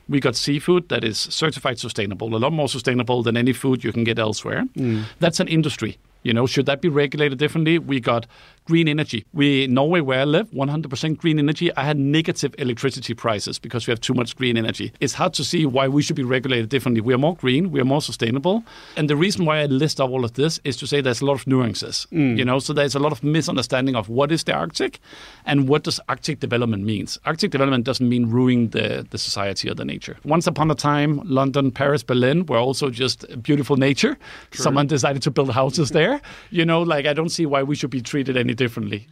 We 0.08 0.20
got 0.20 0.36
seafood 0.36 0.90
that 0.90 1.04
is 1.04 1.18
certified 1.18 1.80
sustainable, 1.80 2.36
a 2.36 2.38
lot 2.38 2.54
more 2.54 2.70
sustainable 2.70 3.24
than 3.24 3.36
any 3.36 3.54
food 3.54 3.84
you 3.84 3.92
can 3.92 4.04
get 4.04 4.20
elsewhere. 4.20 4.66
Mm. 4.76 5.06
That's 5.20 5.40
an 5.40 5.48
industry. 5.48 5.98
You 6.26 6.34
know, 6.34 6.48
should 6.48 6.66
that 6.66 6.82
be 6.82 6.90
regulated 6.90 7.38
differently? 7.38 7.78
We 7.78 8.00
got 8.00 8.26
green 8.66 8.88
energy. 8.88 9.26
We 9.32 9.68
Norway, 9.68 10.02
where 10.02 10.22
I 10.22 10.24
live, 10.24 10.50
100% 10.50 11.18
green 11.18 11.38
energy. 11.38 11.74
I 11.76 11.84
had 11.84 11.98
negative 12.00 12.56
electricity 12.58 13.14
prices 13.14 13.60
because 13.60 13.86
we 13.86 13.92
have 13.92 14.02
too 14.02 14.16
much 14.16 14.36
green 14.36 14.58
energy. 14.58 14.92
It's 15.00 15.14
hard 15.14 15.36
to 15.36 15.44
see 15.44 15.68
why 15.68 15.88
we 15.88 16.02
should 16.02 16.16
be 16.16 16.24
regulated 16.24 16.70
differently. 16.70 17.02
We 17.02 17.14
are 17.14 17.20
more 17.20 17.36
green, 17.36 17.72
we 17.72 17.80
are 17.80 17.86
more 17.86 18.02
sustainable, 18.02 18.64
and 18.98 19.08
the 19.08 19.16
reason 19.16 19.46
why 19.46 19.60
I 19.60 19.66
list 19.66 20.02
out 20.02 20.10
all 20.10 20.26
of 20.26 20.34
this 20.34 20.60
is 20.64 20.78
to 20.78 20.88
say 20.88 21.00
there's 21.00 21.22
a 21.22 21.26
lot 21.26 21.34
of 21.34 21.46
nuances. 21.46 22.08
Mm. 22.12 22.38
You 22.38 22.46
know, 22.46 22.58
so 22.58 22.74
there's 22.74 22.96
a 22.96 23.00
lot 23.00 23.12
of 23.12 23.24
misunderstanding 23.24 23.96
of 23.96 24.10
what 24.10 24.32
is 24.32 24.44
the 24.46 24.54
Arctic 24.54 25.00
and 25.46 25.70
what 25.70 25.84
does 25.84 26.00
Arctic 26.10 26.40
development 26.40 26.84
means. 26.84 27.20
Arctic 27.26 27.52
development 27.52 27.84
doesn't 27.86 28.10
mean 28.10 28.30
ruining 28.32 28.70
the 28.70 29.06
the 29.12 29.20
society 29.20 29.70
or 29.70 29.76
the 29.76 29.86
nature. 29.86 30.18
Once 30.24 30.48
upon 30.48 30.72
a 30.72 30.76
time, 30.76 31.22
London, 31.24 31.72
Paris, 31.72 32.02
Berlin 32.02 32.48
were 32.48 32.58
also 32.58 32.90
just 32.90 33.26
beautiful 33.44 33.78
nature. 33.78 34.18
Someone 34.52 34.88
decided 34.88 35.22
to 35.22 35.32
build 35.32 35.52
houses 35.52 35.92
there. 35.92 36.15
You 36.52 36.66
know, 36.66 36.82
like 36.82 37.06
I 37.06 37.14
don't 37.14 37.30
see 37.30 37.46
why 37.46 37.64
we 37.64 37.76
should 37.76 37.90
be 37.92 38.02
treated 38.02 38.38
any 38.38 38.54
differently. 38.54 39.08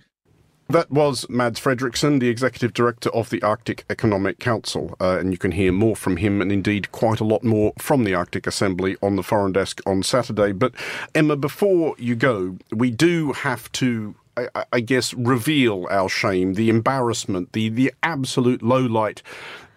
That 0.69 0.89
was 0.89 1.29
Mads 1.29 1.59
Frederiksen, 1.59 2.19
the 2.21 2.29
executive 2.29 2.73
director 2.73 3.09
of 3.09 3.29
the 3.29 3.41
Arctic 3.43 3.83
Economic 3.89 4.39
Council, 4.39 4.95
uh, 5.01 5.17
and 5.19 5.31
you 5.33 5.37
can 5.37 5.51
hear 5.51 5.73
more 5.73 5.95
from 5.95 6.17
him 6.17 6.41
and 6.41 6.51
indeed 6.53 6.91
quite 6.93 7.19
a 7.19 7.25
lot 7.25 7.43
more 7.43 7.73
from 7.77 8.05
the 8.05 8.13
Arctic 8.15 8.47
Assembly 8.47 8.95
on 9.01 9.17
the 9.17 9.23
Foreign 9.23 9.51
Desk 9.51 9.81
on 9.85 10.03
Saturday. 10.03 10.53
But 10.53 10.73
Emma, 11.13 11.35
before 11.35 11.95
you 11.99 12.15
go, 12.15 12.57
we 12.71 12.91
do 12.91 13.33
have 13.33 13.71
to. 13.73 14.15
I, 14.37 14.47
I- 14.55 14.65
I 14.73 14.79
guess 14.79 15.13
reveal 15.13 15.85
our 15.91 16.09
shame, 16.09 16.53
the 16.55 16.69
embarrassment, 16.69 17.51
the 17.51 17.67
the 17.69 17.93
absolute 18.01 18.63
low 18.63 18.79
light 18.81 19.21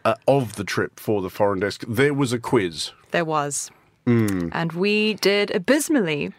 uh, 0.04 0.14
of 0.28 0.54
the 0.54 0.64
trip 0.64 0.98
for 1.00 1.20
the 1.20 1.28
foreign 1.30 1.60
desk. 1.60 1.84
There 1.88 2.14
was 2.14 2.32
a 2.32 2.38
quiz. 2.38 2.92
There 3.10 3.24
was. 3.26 3.70
And 4.06 4.72
we 4.72 5.14
did 5.14 5.50
abysmally. 5.50 6.32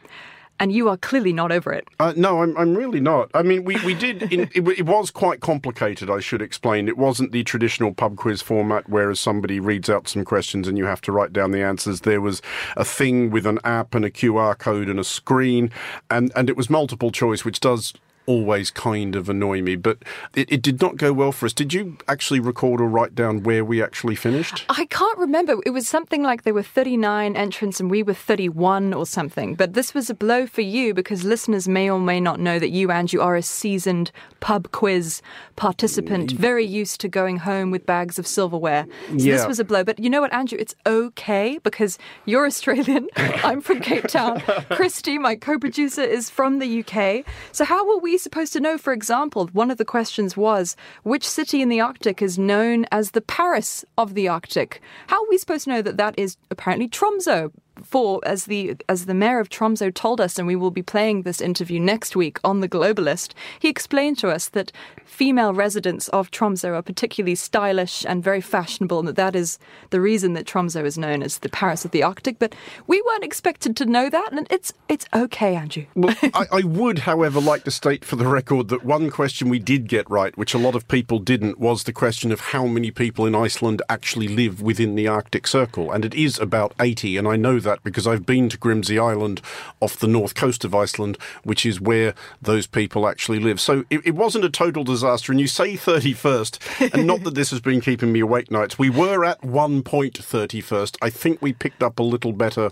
And 0.60 0.72
you 0.72 0.89
are 0.89 0.98
clearly 0.98 1.34
not 1.34 1.52
over 1.52 1.72
it. 1.72 1.88
Uh, 2.00 2.13
no, 2.15 2.41
I'm, 2.41 2.58
I'm 2.58 2.76
really 2.76 3.00
not. 3.00 3.30
I 3.34 3.43
mean, 3.43 3.63
we, 3.63 3.76
we 3.86 3.93
did, 3.93 4.24
in, 4.34 4.41
it, 4.56 4.67
it 4.67 4.86
was 4.86 5.12
quite 5.12 5.39
complicated, 5.39 6.10
I 6.10 6.20
should 6.20 6.41
explain. 6.41 6.88
It 6.88 6.98
wasn't 6.98 7.32
the 7.32 7.43
traditional 7.43 7.93
pub 7.93 8.17
quiz 8.17 8.41
format, 8.41 8.89
whereas 8.89 9.20
somebody 9.20 9.60
reads 9.60 9.89
out 9.89 10.08
some 10.08 10.26
questions 10.26 10.67
and 10.67 10.78
you 10.78 10.86
have 10.86 11.02
to 11.02 11.12
write 11.12 11.32
down 11.32 11.52
the 11.52 11.62
answers. 11.62 12.02
There 12.02 12.22
was 12.22 12.41
a 12.76 12.84
thing 12.84 13.30
with 13.30 13.46
an 13.46 13.60
app 13.63 13.93
and 13.93 14.04
a 14.04 14.10
QR 14.10 14.58
code 14.58 14.89
and 14.89 15.00
a 15.00 15.04
screen, 15.04 15.72
and, 16.10 16.32
and 16.36 16.50
it 16.50 16.58
was 16.58 16.70
multiple 16.70 17.12
choice, 17.12 17.46
which 17.46 17.60
does 17.60 17.93
always 18.28 18.70
kind 18.70 19.16
of 19.16 19.30
annoy 19.30 19.62
me, 19.62 19.76
but 19.76 20.04
it, 20.36 20.52
it 20.52 20.62
did 20.62 20.82
not 20.82 20.98
go 20.98 21.13
well 21.13 21.32
for 21.32 21.46
us. 21.46 21.54
Did 21.54 21.74
you 21.74 21.98
actually 22.08 22.42
record 22.42 22.82
or 22.82 22.88
write 22.88 23.16
down 23.16 23.42
where 23.42 23.63
we 23.63 23.82
actually 23.82 24.16
finished? 24.16 24.66
I 24.70 24.86
can't 24.86 25.18
remember. 25.18 25.56
It 25.66 25.72
was 25.72 25.88
something 25.88 26.22
like 26.22 26.44
there 26.44 26.54
were 26.54 26.62
39 26.62 27.36
entrants 27.36 27.80
and 27.80 27.90
we 27.90 28.04
were 28.04 28.13
31 28.13 28.94
or 28.94 29.06
something. 29.06 29.56
But 29.56 29.74
this 29.74 29.94
was 29.94 30.10
a 30.10 30.13
blow 30.13 30.46
for 30.46 30.62
you 30.62 30.94
because 30.94 31.24
listeners 31.24 31.68
may 31.68 31.90
or 31.90 32.00
may 32.00 32.20
not 32.20 32.40
know 32.40 32.60
that 32.60 32.70
you, 32.70 32.92
Andrew, 32.92 33.22
are 33.22 33.38
a 33.38 33.42
seasoned 33.42 34.12
pub 34.42 34.72
quiz 34.72 35.22
participant, 35.56 36.34
mm. 36.34 36.38
very 36.38 36.66
used 36.66 37.00
to 37.02 37.08
going 37.08 37.38
home 37.38 37.72
with 37.72 37.86
bags 37.86 38.20
of 38.20 38.28
silverware. 38.28 38.86
So 39.10 39.16
this 39.16 39.48
was 39.48 39.60
a 39.60 39.63
blow. 39.63 39.84
But 39.86 40.00
you 40.00 40.10
know 40.10 40.22
what, 40.22 40.34
Andrew? 40.34 40.58
It's 40.60 40.76
okay 40.86 41.60
because 41.63 41.98
you're 42.26 42.46
Australian. 42.46 43.08
I'm 43.16 43.62
from 43.62 43.80
Cape 43.80 44.08
Town. 44.08 44.42
Christy, 44.72 45.18
my 45.18 45.36
co 45.36 45.58
producer, 45.58 46.04
is 46.04 46.30
from 46.30 46.60
the 46.60 46.84
UK. 46.84 47.26
So 47.54 47.63
how 47.63 47.86
will 47.86 48.02
we 48.02 48.16
supposed 48.17 48.53
to 48.53 48.60
know, 48.60 48.77
for 48.77 48.93
example, 48.93 49.47
one 49.53 49.71
of 49.71 49.77
the 49.77 49.86
questions 49.86 50.38
was 50.38 50.75
which 51.03 51.27
city 51.27 51.62
in 51.62 51.69
the 51.69 51.82
Arctic 51.82 52.21
is 52.21 52.38
known 52.38 52.86
as 52.91 53.12
the 53.12 53.21
Paris 53.21 53.86
of 53.97 54.13
the 54.13 54.27
Arctic? 54.27 54.82
How 55.08 55.23
are 55.23 55.30
we 55.30 55.38
supposed 55.38 55.65
to 55.65 55.69
know 55.69 55.82
that 55.82 55.97
that 55.97 56.15
is 56.17 56.38
apparently 56.49 56.88
Tromso? 56.88 57.51
For 57.84 58.20
as 58.26 58.46
the 58.46 58.76
as 58.90 59.06
the 59.06 59.13
mayor 59.13 59.40
of 59.40 59.50
Tromso 59.50 59.90
told 59.90 60.22
us, 60.22 60.38
and 60.38 60.48
we 60.48 60.56
will 60.56 60.72
be 60.72 60.82
playing 60.82 61.24
this 61.24 61.42
interview 61.42 61.80
next 61.80 62.16
week 62.16 62.40
on 62.44 62.60
the 62.60 62.70
Globalist, 62.70 63.34
he 63.60 63.70
explained 63.70 64.18
to 64.20 64.30
us 64.30 64.50
that 64.50 64.72
female 65.06 65.54
residents 65.54 66.08
of 66.10 66.32
Tromso 66.32 66.74
are 66.74 66.82
particularly 66.82 67.36
stylish 67.36 68.06
and 68.06 68.24
very 68.24 68.42
fashionable, 68.42 69.00
and 69.00 69.08
that 69.08 69.16
that 69.16 69.36
is 69.36 69.60
the 69.90 70.02
reason 70.02 70.34
that 70.34 70.46
Tromso 70.46 70.86
is 70.86 70.98
known 70.98 71.24
as 71.24 71.40
the 71.40 71.50
Paris 71.50 71.86
of 71.86 71.92
the 71.92 72.04
Arctic. 72.04 72.40
But 72.40 72.56
we 72.88 73.02
weren't 73.02 73.24
expected 73.24 73.76
to 73.78 73.86
know 73.86 74.10
that, 74.10 74.32
and 74.32 74.48
it's 74.50 74.74
it's 74.90 75.06
okay, 75.13 75.56
Andrew. 75.56 75.86
Well, 75.96 76.16
I, 76.34 76.46
I 76.52 76.62
would, 76.62 77.00
however, 77.00 77.40
like 77.40 77.63
to 77.63 77.72
state 77.72 78.06
for 78.06 78.16
the 78.16 78.28
record 78.28 78.70
that 78.70 78.84
one 78.84 79.10
question 79.10 79.50
we 79.50 79.60
did 79.60 79.88
get 79.88 80.10
right, 80.10 80.38
which 80.38 80.54
a 80.54 80.58
lot 80.58 80.76
of 80.76 80.88
people 80.88 81.20
didn't, 81.20 81.60
was 81.60 81.84
the 81.84 81.94
question 81.94 82.32
of 82.32 82.40
how 82.40 82.66
many 82.66 82.92
people 82.92 83.26
in 83.26 83.36
Iceland 83.36 83.82
actually 83.90 84.28
live 84.28 84.62
within 84.62 84.96
the 84.96 85.08
Arctic 85.08 85.48
Circle. 85.48 85.92
And 85.92 86.06
it 86.06 86.13
is 86.13 86.40
about 86.40 86.74
80, 86.80 87.18
and 87.18 87.28
I 87.28 87.36
know 87.36 87.60
that 87.67 87.84
because 87.84 88.08
I've 88.08 88.25
been 88.25 88.49
to 88.49 88.58
Grimsey 88.58 88.97
Island 88.99 89.41
off 89.80 89.97
the 89.97 90.08
north 90.08 90.34
coast 90.36 90.65
of 90.65 90.73
Iceland, 90.73 91.17
which 91.43 91.65
is 91.65 91.80
where 91.80 92.13
those 92.41 92.65
people 92.65 93.08
actually 93.08 93.39
live. 93.39 93.62
So 93.62 93.86
it, 93.89 94.01
it 94.06 94.15
wasn't 94.15 94.45
a 94.45 94.49
total 94.49 94.84
disaster. 94.84 95.32
And 95.32 95.39
you 95.39 95.47
say 95.47 95.75
31st, 95.75 96.93
and 96.93 97.06
not 97.06 97.23
that 97.23 97.36
this 97.36 97.51
has 97.51 97.60
been 97.60 97.82
keeping 97.82 98.12
me 98.12 98.19
awake 98.21 98.49
nights. 98.49 98.80
We 98.80 98.89
were 98.89 99.23
at 99.23 99.43
one 99.43 99.84
point 99.84 100.13
31st. 100.13 100.97
I 101.01 101.10
think 101.10 101.41
we 101.41 101.53
picked 101.53 101.84
up 101.84 101.99
a 101.99 102.03
little 102.03 102.34
better 102.34 102.69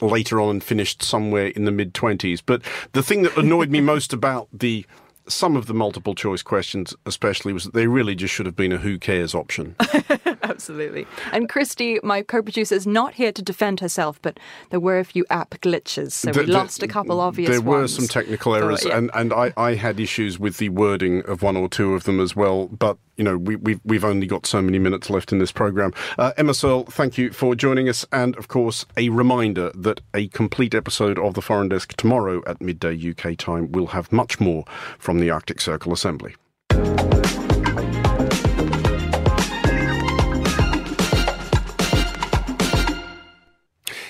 later 0.00 0.40
on 0.40 0.50
and 0.50 0.64
finished 0.64 1.02
somewhere 1.02 1.46
in 1.48 1.64
the 1.64 1.70
mid 1.70 1.94
20s. 1.94 2.42
But 2.44 2.62
the 2.92 3.02
thing 3.02 3.22
that 3.22 3.36
annoyed 3.36 3.70
me 3.70 3.80
most 3.80 4.12
about 4.12 4.48
the 4.52 4.84
some 5.28 5.56
of 5.56 5.66
the 5.66 5.74
multiple 5.74 6.14
choice 6.14 6.42
questions, 6.42 6.94
especially, 7.06 7.52
was 7.52 7.64
that 7.64 7.74
they 7.74 7.86
really 7.86 8.14
just 8.14 8.32
should 8.32 8.46
have 8.46 8.56
been 8.56 8.72
a 8.72 8.76
who 8.78 8.98
cares 8.98 9.34
option. 9.34 9.74
Absolutely. 10.42 11.06
And 11.32 11.48
Christy, 11.48 11.98
my 12.02 12.22
co 12.22 12.42
producer, 12.42 12.74
is 12.74 12.86
not 12.86 13.14
here 13.14 13.32
to 13.32 13.42
defend 13.42 13.80
herself, 13.80 14.20
but 14.22 14.38
there 14.70 14.80
were 14.80 14.98
a 14.98 15.04
few 15.04 15.24
app 15.30 15.50
glitches. 15.62 16.12
So 16.12 16.30
The- 16.32 16.40
we 16.40 16.46
the- 16.46 16.52
lost 16.52 16.82
a 16.82 16.88
couple 16.88 17.20
obvious 17.20 17.50
There 17.50 17.60
were 17.60 17.78
ones. 17.80 17.94
some 17.96 18.06
technical 18.06 18.52
So, 18.52 18.58
errors, 18.58 18.84
yeah. 18.84 18.96
and, 18.98 19.10
and 19.14 19.32
I, 19.32 19.52
I 19.56 19.74
had 19.74 19.98
issues 20.00 20.38
with 20.38 20.58
the 20.58 20.68
wording 20.68 21.22
of 21.26 21.42
one 21.42 21.56
or 21.56 21.68
two 21.68 21.94
of 21.94 22.04
them 22.04 22.20
as 22.20 22.34
well. 22.36 22.66
But 22.68 22.96
you 23.16 23.24
know, 23.24 23.36
we, 23.36 23.56
we've 23.56 23.80
we've 23.84 24.04
only 24.04 24.26
got 24.26 24.46
so 24.46 24.60
many 24.62 24.78
minutes 24.78 25.10
left 25.10 25.32
in 25.32 25.38
this 25.38 25.52
program. 25.52 25.92
Uh, 26.18 26.32
Emma 26.36 26.54
Searle, 26.54 26.84
thank 26.84 27.18
you 27.18 27.32
for 27.32 27.54
joining 27.54 27.88
us, 27.88 28.04
and 28.12 28.36
of 28.36 28.48
course, 28.48 28.86
a 28.96 29.08
reminder 29.08 29.70
that 29.74 30.00
a 30.14 30.28
complete 30.28 30.74
episode 30.74 31.18
of 31.18 31.34
the 31.34 31.42
Foreign 31.42 31.68
Desk 31.68 31.94
tomorrow 31.96 32.42
at 32.46 32.60
midday 32.60 32.96
UK 33.10 33.36
time 33.36 33.72
will 33.72 33.88
have 33.88 34.12
much 34.12 34.40
more 34.40 34.64
from 34.98 35.18
the 35.18 35.30
Arctic 35.30 35.60
Circle 35.60 35.92
Assembly. 35.92 36.34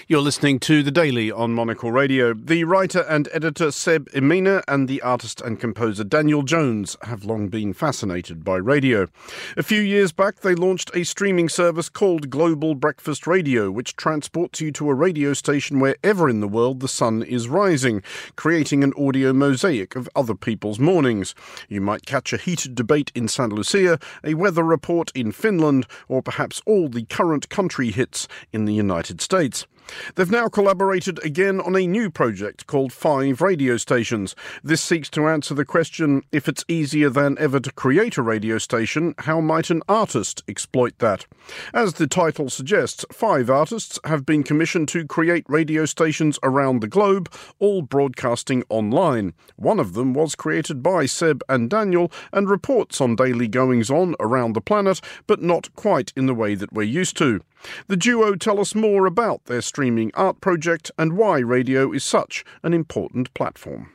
You're 0.08 0.20
listening 0.20 0.60
to 0.60 0.84
The 0.84 0.92
Daily 0.92 1.32
on 1.32 1.52
Monocle 1.52 1.90
Radio. 1.90 2.32
The 2.32 2.62
writer 2.62 3.00
and 3.08 3.28
editor 3.32 3.72
Seb 3.72 4.08
Emina 4.10 4.62
and 4.68 4.86
the 4.86 5.02
artist 5.02 5.40
and 5.40 5.58
composer 5.58 6.04
Daniel 6.04 6.44
Jones 6.44 6.96
have 7.02 7.24
long 7.24 7.48
been 7.48 7.72
fascinated 7.72 8.44
by 8.44 8.58
radio. 8.58 9.08
A 9.56 9.64
few 9.64 9.80
years 9.80 10.12
back, 10.12 10.42
they 10.42 10.54
launched 10.54 10.92
a 10.94 11.02
streaming 11.02 11.48
service 11.48 11.88
called 11.88 12.30
Global 12.30 12.76
Breakfast 12.76 13.26
Radio, 13.26 13.68
which 13.68 13.96
transports 13.96 14.60
you 14.60 14.70
to 14.70 14.90
a 14.90 14.94
radio 14.94 15.32
station 15.32 15.80
wherever 15.80 16.28
in 16.28 16.38
the 16.38 16.46
world 16.46 16.78
the 16.78 16.86
sun 16.86 17.24
is 17.24 17.48
rising, 17.48 18.00
creating 18.36 18.84
an 18.84 18.92
audio 18.96 19.32
mosaic 19.32 19.96
of 19.96 20.08
other 20.14 20.36
people's 20.36 20.78
mornings. 20.78 21.34
You 21.68 21.80
might 21.80 22.06
catch 22.06 22.32
a 22.32 22.36
heated 22.36 22.76
debate 22.76 23.10
in 23.16 23.26
San 23.26 23.50
Lucia, 23.50 23.98
a 24.22 24.34
weather 24.34 24.62
report 24.62 25.10
in 25.16 25.32
Finland, 25.32 25.84
or 26.06 26.22
perhaps 26.22 26.62
all 26.64 26.88
the 26.88 27.06
current 27.06 27.48
country 27.48 27.90
hits 27.90 28.28
in 28.52 28.66
the 28.66 28.74
United 28.74 29.20
States. 29.20 29.66
They've 30.14 30.30
now 30.30 30.48
collaborated 30.48 31.24
again 31.24 31.60
on 31.60 31.76
a 31.76 31.86
new 31.86 32.10
project 32.10 32.66
called 32.66 32.92
Five 32.92 33.40
Radio 33.40 33.76
Stations. 33.76 34.34
This 34.62 34.80
seeks 34.80 35.08
to 35.10 35.28
answer 35.28 35.54
the 35.54 35.64
question 35.64 36.22
if 36.32 36.48
it's 36.48 36.64
easier 36.68 37.10
than 37.10 37.36
ever 37.38 37.60
to 37.60 37.72
create 37.72 38.16
a 38.16 38.22
radio 38.22 38.58
station, 38.58 39.14
how 39.18 39.40
might 39.40 39.70
an 39.70 39.82
artist 39.88 40.42
exploit 40.48 40.98
that? 40.98 41.26
As 41.72 41.94
the 41.94 42.06
title 42.06 42.50
suggests, 42.50 43.04
five 43.12 43.48
artists 43.50 43.98
have 44.04 44.26
been 44.26 44.42
commissioned 44.42 44.88
to 44.88 45.06
create 45.06 45.44
radio 45.48 45.84
stations 45.84 46.38
around 46.42 46.80
the 46.80 46.88
globe, 46.88 47.32
all 47.58 47.82
broadcasting 47.82 48.64
online. 48.68 49.34
One 49.56 49.78
of 49.78 49.94
them 49.94 50.14
was 50.14 50.34
created 50.34 50.82
by 50.82 51.06
Seb 51.06 51.42
and 51.48 51.70
Daniel 51.70 52.10
and 52.32 52.48
reports 52.48 53.00
on 53.00 53.16
daily 53.16 53.48
goings 53.48 53.90
on 53.90 54.14
around 54.20 54.54
the 54.54 54.60
planet, 54.60 55.00
but 55.26 55.42
not 55.42 55.74
quite 55.74 56.12
in 56.16 56.26
the 56.26 56.34
way 56.34 56.54
that 56.54 56.72
we're 56.72 56.82
used 56.82 57.16
to. 57.18 57.40
The 57.88 57.96
duo 57.96 58.36
tell 58.36 58.60
us 58.60 58.74
more 58.74 59.06
about 59.06 59.46
their 59.46 59.62
streaming 59.76 60.10
art 60.14 60.40
project 60.40 60.90
and 60.96 61.18
why 61.18 61.38
radio 61.38 61.92
is 61.92 62.02
such 62.02 62.42
an 62.62 62.72
important 62.72 63.34
platform. 63.34 63.92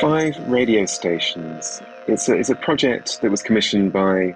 Five 0.00 0.34
radio 0.48 0.86
stations. 0.86 1.82
It's 2.08 2.30
a, 2.30 2.34
it's 2.34 2.48
a 2.48 2.54
project 2.54 3.20
that 3.20 3.30
was 3.30 3.42
commissioned 3.42 3.92
by 3.92 4.34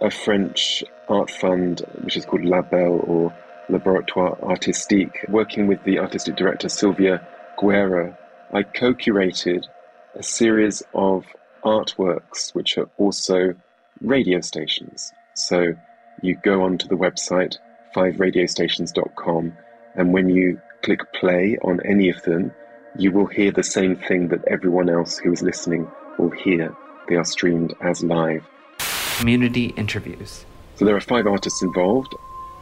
a 0.00 0.10
French 0.10 0.82
art 1.10 1.30
fund, 1.30 1.82
which 2.04 2.16
is 2.16 2.24
called 2.24 2.42
Label 2.42 3.04
or 3.06 3.36
Laboratoire 3.68 4.42
Artistique. 4.42 5.28
Working 5.28 5.66
with 5.66 5.84
the 5.84 5.98
artistic 5.98 6.36
director 6.36 6.70
Sylvia 6.70 7.20
Guerra, 7.60 8.16
I 8.50 8.62
co 8.62 8.94
curated 8.94 9.66
a 10.14 10.22
series 10.22 10.82
of 10.94 11.26
artworks 11.62 12.54
which 12.54 12.78
are 12.78 12.88
also 12.96 13.52
radio 14.00 14.40
stations. 14.40 15.12
So 15.34 15.74
you 16.22 16.36
go 16.42 16.62
onto 16.62 16.88
the 16.88 16.96
website 16.96 17.56
fiveradiostations.com, 17.94 19.56
and 19.94 20.12
when 20.12 20.28
you 20.28 20.60
click 20.82 21.00
play 21.14 21.58
on 21.62 21.80
any 21.84 22.08
of 22.10 22.22
them, 22.22 22.52
you 22.96 23.10
will 23.12 23.26
hear 23.26 23.50
the 23.50 23.62
same 23.62 23.96
thing 23.96 24.28
that 24.28 24.44
everyone 24.46 24.88
else 24.88 25.18
who 25.18 25.32
is 25.32 25.42
listening 25.42 25.90
will 26.18 26.30
hear. 26.30 26.74
They 27.08 27.16
are 27.16 27.24
streamed 27.24 27.74
as 27.80 28.02
live. 28.02 28.44
Community 29.18 29.66
interviews. 29.76 30.44
So 30.76 30.84
there 30.84 30.96
are 30.96 31.00
five 31.00 31.26
artists 31.26 31.62
involved. 31.62 32.14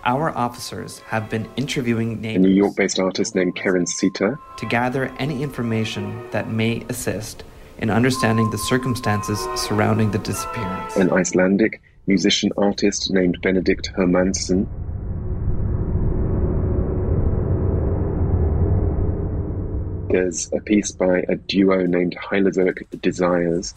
Our 0.05 0.31
officers 0.31 1.01
have 1.01 1.29
been 1.29 1.49
interviewing 1.57 2.25
A 2.25 2.38
New 2.38 2.49
York 2.49 2.77
based 2.77 2.99
artist 2.99 3.35
named 3.35 3.57
Karen 3.57 3.87
Sita, 3.87 4.38
to 4.57 4.66
gather 4.66 5.12
any 5.19 5.42
information 5.42 6.31
that 6.31 6.49
may 6.49 6.85
assist 6.88 7.42
in 7.79 7.90
understanding 7.90 8.51
the 8.51 8.59
circumstances 8.59 9.38
surrounding 9.57 10.12
the 10.12 10.19
disappearance. 10.19 10.97
an 10.97 11.12
Icelandic 11.12 11.83
musician 12.07 12.51
artist 12.57 13.11
named 13.11 13.40
Benedict 13.42 13.90
Hermansen, 13.97 14.66
There's 20.09 20.51
a 20.53 20.61
piece 20.61 20.92
by 20.92 21.25
a 21.29 21.35
duo 21.35 21.85
named 21.85 22.16
Hylozoic 22.16 23.03
Desires. 23.03 23.75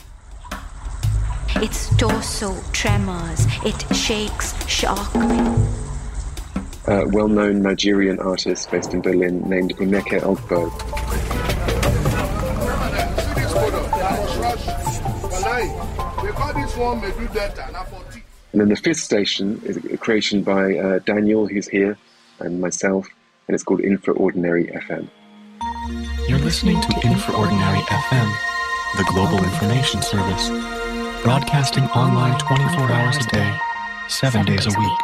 Its 1.55 1.93
torso 1.97 2.55
tremors, 2.71 3.45
it 3.65 3.95
shakes, 3.95 4.53
sharply. 4.67 5.37
A 6.87 7.07
well 7.07 7.27
known 7.27 7.61
Nigerian 7.61 8.19
artist 8.19 8.71
based 8.71 8.93
in 8.93 9.01
Berlin 9.01 9.41
named 9.49 9.75
Emeka 9.77 10.21
Ogboh. 10.21 10.69
And 18.51 18.61
then 18.61 18.69
the 18.69 18.75
fifth 18.75 18.99
station 18.99 19.61
is 19.63 19.77
a 19.77 19.97
creation 19.97 20.41
by 20.41 20.75
uh, 20.75 20.99
Daniel, 20.99 21.47
who's 21.47 21.67
here, 21.67 21.97
and 22.39 22.59
myself, 22.59 23.07
and 23.47 23.53
it's 23.53 23.63
called 23.63 23.81
Infraordinary 23.81 24.73
FM. 24.73 25.07
You're 26.27 26.39
listening 26.39 26.81
to 26.81 26.87
Infraordinary 26.87 27.81
FM, 27.81 28.97
the 28.97 29.03
global 29.11 29.43
information 29.43 30.01
service, 30.01 30.49
broadcasting 31.23 31.83
online 31.85 32.39
24 32.39 32.91
hours 32.91 33.17
a 33.17 33.29
day, 33.29 33.57
seven 34.07 34.45
days 34.45 34.65
a 34.65 34.79
week. 34.79 34.99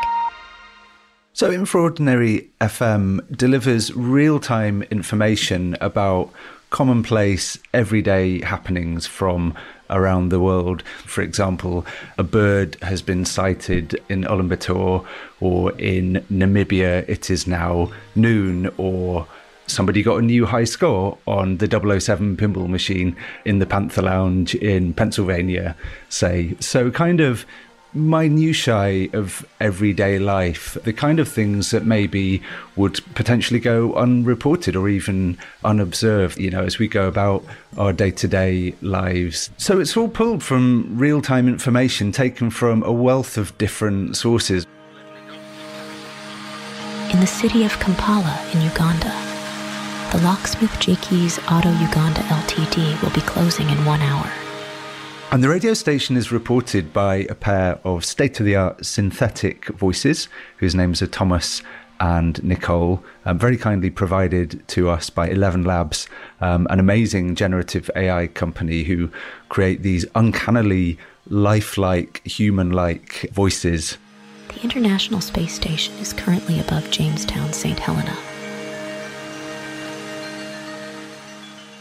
So, 1.34 1.52
Infraordinary 1.52 2.50
FM 2.62 3.38
delivers 3.38 3.94
real 3.94 4.40
time 4.40 4.84
information 4.84 5.78
about 5.82 6.32
commonplace, 6.69 7.58
everyday 7.73 8.41
happenings 8.41 9.08
from 9.08 9.54
around 9.89 10.30
the 10.30 10.39
world. 10.39 10.84
For 11.06 11.21
example, 11.21 11.86
a 12.17 12.23
bird 12.23 12.78
has 12.82 13.01
been 13.01 13.25
sighted 13.25 14.01
in 14.10 14.23
Ulaanbaatar, 14.23 15.06
or 15.39 15.71
in 15.80 16.25
Namibia, 16.32 17.08
it 17.08 17.30
is 17.30 17.47
now 17.47 17.91
noon, 18.15 18.71
or 18.78 19.28
somebody 19.67 20.04
got 20.04 20.17
a 20.17 20.21
new 20.21 20.45
high 20.45 20.63
score 20.63 21.17
on 21.28 21.58
the 21.58 21.67
007 21.67 22.38
pinball 22.38 22.67
machine 22.67 23.15
in 23.45 23.60
the 23.60 23.65
Panther 23.65 24.01
Lounge 24.01 24.56
in 24.56 24.93
Pennsylvania, 24.93 25.75
say. 26.10 26.56
So, 26.60 26.91
kind 26.91 27.21
of 27.21 27.45
minutiae 27.96 29.10
of 29.14 29.46
everyday 29.60 30.20
life, 30.20 30.78
the 30.84 30.94
kind 30.94 31.20
of 31.20 31.28
things 31.28 31.72
that 31.72 31.86
maybe 31.86 32.42
would 32.76 33.00
potentially 33.16 33.60
go 33.60 33.94
unreported 33.96 34.76
or 34.76 34.90
even 34.90 35.38
unobserved, 35.64 36.38
you 36.38 36.50
know, 36.50 36.64
as 36.64 36.78
we 36.78 36.88
go 36.88 37.08
about 37.08 37.44
our 37.78 37.94
day 37.94 38.12
to 38.12 38.28
day 38.28 38.76
lives. 38.82 39.50
So 39.58 39.80
it's 39.80 39.96
all 39.96 40.10
pulled 40.10 40.44
from 40.44 40.98
real 40.98 41.22
time 41.22 41.48
information 41.48 42.12
taken 42.12 42.50
from 42.50 42.84
a 42.84 42.92
wealth 42.92 43.38
of 43.38 43.58
different 43.58 44.18
sources. 44.18 44.68
In 47.12 47.20
the 47.22 47.28
city 47.28 47.64
of 47.64 47.80
Kampala 47.80 48.46
in 48.54 48.62
Uganda, 48.62 49.14
the 50.12 50.22
locksmith 50.24 50.78
Jakey's 50.80 51.40
Auto 51.50 51.72
Uganda 51.72 52.22
Ltd 52.22 53.02
will 53.02 53.12
be 53.12 53.22
closing 53.22 53.70
in 53.70 53.86
one 53.86 54.02
hour. 54.02 54.45
And 55.36 55.43
the 55.43 55.50
radio 55.50 55.74
station 55.74 56.15
is 56.15 56.32
reported 56.32 56.93
by 56.93 57.28
a 57.30 57.36
pair 57.36 57.78
of 57.84 58.06
state 58.06 58.39
of 58.39 58.45
the 58.45 58.56
art 58.56 58.86
synthetic 58.86 59.65
voices, 59.67 60.30
whose 60.60 60.74
names 60.74 61.02
are 61.02 61.08
Thomas 61.08 61.62
and 62.00 62.41
Nicole, 62.41 63.04
um, 63.26 63.38
very 63.38 63.58
kindly 63.58 63.89
provided 63.89 64.65
to 64.69 64.89
us 64.89 65.10
by 65.10 65.28
Eleven 65.28 65.65
Labs, 65.65 66.08
um, 66.39 66.67
an 66.69 66.80
amazing 66.80 67.36
generative 67.36 67.91
AI 67.98 68.28
company 68.28 68.84
who 68.84 69.12
create 69.50 69.82
these 69.84 70.06
uncannily 70.15 70.98
lifelike, 71.28 72.26
human 72.26 72.69
like 72.69 73.30
voices. 73.34 73.98
The 74.48 74.63
International 74.63 75.19
Space 75.19 75.54
Station 75.54 75.95
is 75.95 76.13
currently 76.13 76.62
above 76.62 76.89
Jamestown, 76.91 77.52
St. 77.52 77.78
Helena. 77.78 78.17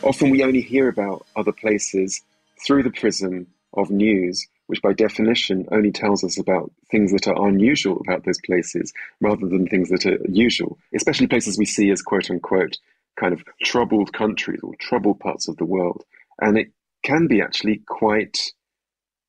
Often 0.03 0.31
we 0.31 0.43
only 0.43 0.61
hear 0.61 0.89
about 0.89 1.25
other 1.37 1.53
places 1.53 2.21
through 2.65 2.83
the 2.83 2.91
prism 2.91 3.47
of 3.75 3.91
news, 3.91 4.47
which 4.67 4.83
by 4.83 4.93
definition 4.93 5.67
only 5.73 5.91
tells 5.91 6.25
us 6.25 6.39
about 6.39 6.71
things 6.91 7.13
that 7.13 7.27
are 7.27 7.49
unusual 7.49 8.01
about 8.01 8.25
those 8.25 8.41
places 8.45 8.93
rather 9.21 9.47
than 9.47 9.67
things 9.67 9.91
that 9.91 10.07
are 10.07 10.19
usual, 10.29 10.79
especially 10.95 11.27
places 11.27 11.59
we 11.59 11.65
see 11.65 11.91
as 11.91 12.03
quote 12.03 12.31
unquote 12.31 12.79
kind 13.19 13.33
of 13.33 13.45
troubled 13.63 14.13
countries 14.13 14.61
or 14.63 14.75
troubled 14.81 15.21
parts 15.21 15.49
of 15.49 15.57
the 15.57 15.65
world. 15.65 16.05
And 16.41 16.59
it 16.59 16.73
can 17.05 17.27
be 17.27 17.41
actually 17.41 17.83
quite 17.87 18.39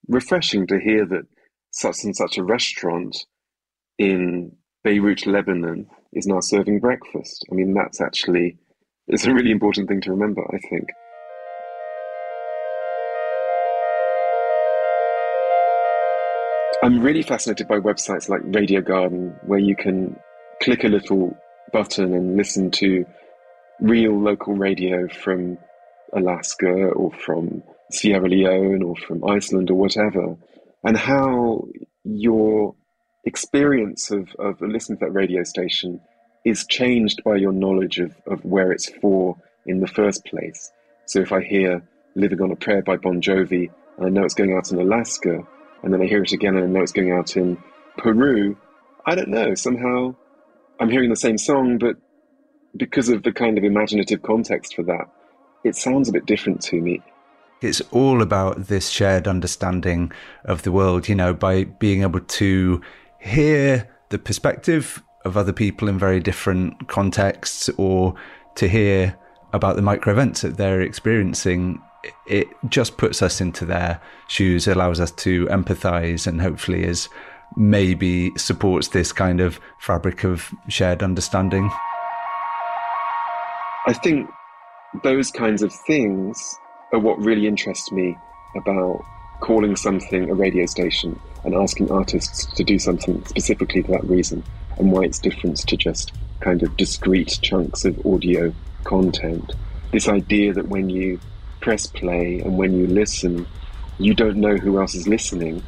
refreshing 0.07 0.67
to 0.67 0.79
hear 0.79 1.05
that 1.05 1.25
such 1.71 2.03
and 2.03 2.15
such 2.15 2.37
a 2.37 2.43
restaurant 2.43 3.25
in 3.97 4.55
Beirut, 4.83 5.25
Lebanon, 5.25 5.87
is 6.13 6.27
now 6.27 6.39
serving 6.39 6.79
breakfast. 6.79 7.45
I 7.51 7.55
mean, 7.55 7.73
that's 7.73 7.99
actually 7.99 8.57
it's 9.07 9.25
a 9.25 9.33
really 9.33 9.51
important 9.51 9.87
thing 9.87 10.01
to 10.01 10.11
remember, 10.11 10.43
I 10.53 10.57
think. 10.69 10.89
I'm 16.85 17.01
really 17.01 17.23
fascinated 17.23 17.67
by 17.67 17.79
websites 17.79 18.29
like 18.29 18.41
Radio 18.43 18.79
Garden, 18.79 19.35
where 19.41 19.57
you 19.57 19.75
can 19.75 20.15
click 20.61 20.83
a 20.83 20.87
little 20.87 21.35
button 21.73 22.13
and 22.13 22.37
listen 22.37 22.69
to 22.69 23.07
real 23.81 24.15
local 24.21 24.53
radio 24.53 25.07
from 25.07 25.57
Alaska 26.13 26.69
or 26.69 27.11
from 27.11 27.63
Sierra 27.89 28.29
Leone 28.29 28.83
or 28.83 28.95
from 28.97 29.27
Iceland 29.27 29.71
or 29.71 29.73
whatever, 29.73 30.37
and 30.83 30.95
how 30.95 31.67
your 32.03 32.75
experience 33.23 34.11
of, 34.11 34.29
of 34.37 34.61
listening 34.61 34.99
to 34.99 35.05
that 35.05 35.11
radio 35.11 35.43
station 35.43 35.99
is 36.45 36.67
changed 36.67 37.23
by 37.23 37.37
your 37.37 37.51
knowledge 37.51 37.97
of, 37.97 38.13
of 38.27 38.45
where 38.45 38.71
it's 38.71 38.89
for 39.01 39.35
in 39.65 39.79
the 39.79 39.87
first 39.87 40.23
place. 40.25 40.71
So 41.07 41.19
if 41.19 41.31
I 41.31 41.41
hear 41.41 41.81
Living 42.13 42.41
on 42.41 42.51
a 42.51 42.55
Prayer 42.55 42.83
by 42.83 42.97
Bon 42.97 43.23
Jovi, 43.23 43.71
and 43.97 44.05
I 44.05 44.09
know 44.09 44.23
it's 44.23 44.35
going 44.35 44.55
out 44.55 44.71
in 44.71 44.77
Alaska, 44.77 45.47
and 45.85 45.93
then 45.93 46.01
I 46.01 46.07
hear 46.07 46.23
it 46.23 46.31
again 46.31 46.55
and 46.55 46.65
I 46.65 46.67
know 46.67 46.81
it's 46.81 46.91
going 46.91 47.11
out 47.11 47.37
in 47.37 47.57
Peru, 47.97 48.57
I 49.05 49.13
don't 49.13 49.29
know, 49.29 49.53
somehow 49.53 50.15
I'm 50.79 50.89
hearing 50.89 51.11
the 51.11 51.15
same 51.15 51.37
song, 51.37 51.77
but 51.77 51.95
because 52.75 53.07
of 53.07 53.21
the 53.23 53.31
kind 53.31 53.57
of 53.57 53.63
imaginative 53.63 54.23
context 54.23 54.75
for 54.75 54.83
that, 54.83 55.07
it 55.63 55.75
sounds 55.75 56.09
a 56.09 56.11
bit 56.11 56.25
different 56.25 56.61
to 56.63 56.81
me. 56.81 57.01
It's 57.61 57.81
all 57.91 58.21
about 58.21 58.65
this 58.65 58.89
shared 58.89 59.27
understanding 59.27 60.11
of 60.43 60.63
the 60.63 60.71
world, 60.71 61.07
you 61.07 61.15
know, 61.15 61.33
by 61.33 61.65
being 61.65 62.01
able 62.01 62.19
to 62.19 62.81
hear 63.19 63.87
the 64.09 64.17
perspective 64.17 65.01
of 65.23 65.37
other 65.37 65.53
people 65.53 65.87
in 65.87 65.97
very 65.97 66.19
different 66.19 66.87
contexts 66.87 67.69
or 67.77 68.15
to 68.55 68.67
hear 68.67 69.15
about 69.53 69.75
the 69.75 69.81
micro 69.81 70.13
events 70.13 70.41
that 70.41 70.57
they're 70.57 70.81
experiencing 70.81 71.79
it 72.25 72.47
just 72.69 72.97
puts 72.97 73.21
us 73.21 73.41
into 73.41 73.65
their 73.65 74.01
shoes 74.27 74.67
allows 74.67 74.99
us 74.99 75.11
to 75.11 75.45
empathize 75.47 76.27
and 76.27 76.41
hopefully 76.41 76.83
is 76.83 77.09
maybe 77.55 78.31
supports 78.37 78.89
this 78.89 79.11
kind 79.11 79.39
of 79.39 79.59
fabric 79.79 80.23
of 80.23 80.53
shared 80.67 81.03
understanding 81.03 81.69
i 83.87 83.93
think 83.93 84.29
those 85.03 85.31
kinds 85.31 85.61
of 85.61 85.73
things 85.87 86.57
are 86.93 86.99
what 86.99 87.19
really 87.19 87.47
interests 87.47 87.91
me 87.91 88.17
about 88.55 89.03
calling 89.41 89.75
something 89.75 90.29
a 90.29 90.33
radio 90.33 90.65
station 90.65 91.19
and 91.43 91.53
asking 91.53 91.91
artists 91.91 92.45
to 92.45 92.63
do 92.63 92.79
something 92.79 93.23
specifically 93.25 93.81
for 93.81 93.91
that 93.91 94.03
reason 94.05 94.43
and 94.77 94.91
why 94.91 95.03
it's 95.03 95.19
different 95.19 95.57
to 95.57 95.77
just 95.77 96.13
kind 96.39 96.63
of 96.63 96.75
discrete 96.77 97.39
chunks 97.41 97.85
of 97.85 98.05
audio 98.05 98.53
content. 98.83 99.53
This 99.91 100.07
idea 100.07 100.53
that 100.53 100.67
when 100.67 100.89
you 100.89 101.19
press 101.65 101.87
play 101.87 102.41
and 102.41 102.59
when 102.59 102.77
you 102.77 102.85
listen, 102.85 103.43
you 103.97 104.13
don't 104.13 104.37
know 104.37 104.55
who 104.55 104.79
else 104.79 104.93
is 104.93 105.07
listening, 105.07 105.63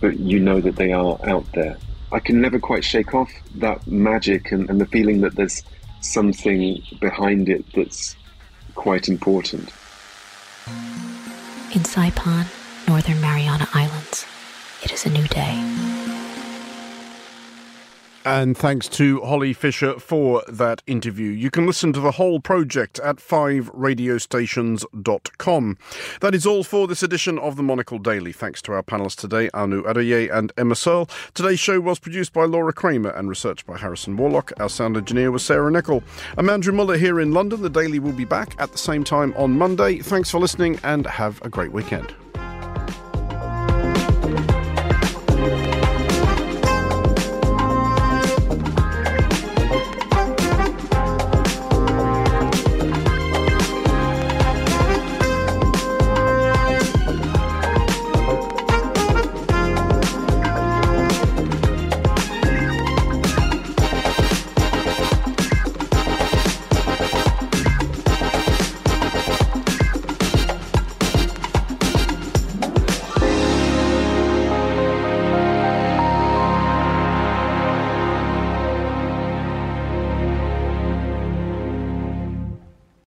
but 0.00 0.20
you 0.20 0.38
know 0.38 0.60
that 0.60 0.76
they 0.76 0.92
are 0.92 1.18
out 1.26 1.44
there. 1.54 1.76
I 2.12 2.20
can 2.20 2.40
never 2.40 2.60
quite 2.60 2.84
shake 2.84 3.14
off 3.14 3.32
that 3.56 3.84
magic 3.88 4.52
and, 4.52 4.70
and 4.70 4.80
the 4.80 4.86
feeling 4.86 5.22
that 5.22 5.34
there's 5.34 5.64
something 6.02 6.80
behind 7.00 7.48
it 7.48 7.64
that's 7.74 8.14
quite 8.76 9.08
important. 9.08 9.72
In 11.74 11.82
Saipan, 11.82 12.46
Northern 12.86 13.20
Mariana 13.20 13.66
Islands, 13.74 14.24
it 14.84 14.92
is 14.92 15.04
a 15.04 15.10
new 15.10 15.26
day. 15.26 15.93
And 18.26 18.56
thanks 18.56 18.88
to 18.90 19.20
Holly 19.20 19.52
Fisher 19.52 19.98
for 20.00 20.42
that 20.48 20.80
interview. 20.86 21.28
You 21.28 21.50
can 21.50 21.66
listen 21.66 21.92
to 21.92 22.00
the 22.00 22.12
whole 22.12 22.40
project 22.40 22.98
at 23.00 23.16
5radiostations.com. 23.16 25.78
That 26.20 26.34
is 26.34 26.46
all 26.46 26.64
for 26.64 26.86
this 26.86 27.02
edition 27.02 27.38
of 27.38 27.56
the 27.56 27.62
Monocle 27.62 27.98
Daily. 27.98 28.32
Thanks 28.32 28.62
to 28.62 28.72
our 28.72 28.82
panelists 28.82 29.16
today, 29.16 29.50
Aanu 29.50 29.82
Adeoye 29.82 30.34
and 30.34 30.54
Emma 30.56 30.74
Searle. 30.74 31.10
Today's 31.34 31.60
show 31.60 31.80
was 31.80 31.98
produced 31.98 32.32
by 32.32 32.46
Laura 32.46 32.72
Kramer 32.72 33.10
and 33.10 33.28
researched 33.28 33.66
by 33.66 33.76
Harrison 33.76 34.16
Warlock. 34.16 34.54
Our 34.58 34.70
sound 34.70 34.96
engineer 34.96 35.30
was 35.30 35.44
Sarah 35.44 35.70
Nichol. 35.70 36.02
I'm 36.38 36.48
Andrew 36.48 36.72
Mueller 36.72 36.96
here 36.96 37.20
in 37.20 37.32
London. 37.32 37.60
The 37.60 37.68
Daily 37.68 37.98
will 37.98 38.12
be 38.12 38.24
back 38.24 38.54
at 38.58 38.72
the 38.72 38.78
same 38.78 39.04
time 39.04 39.34
on 39.36 39.58
Monday. 39.58 39.98
Thanks 39.98 40.30
for 40.30 40.38
listening 40.38 40.80
and 40.82 41.06
have 41.06 41.42
a 41.42 41.50
great 41.50 41.72
weekend. 41.72 42.14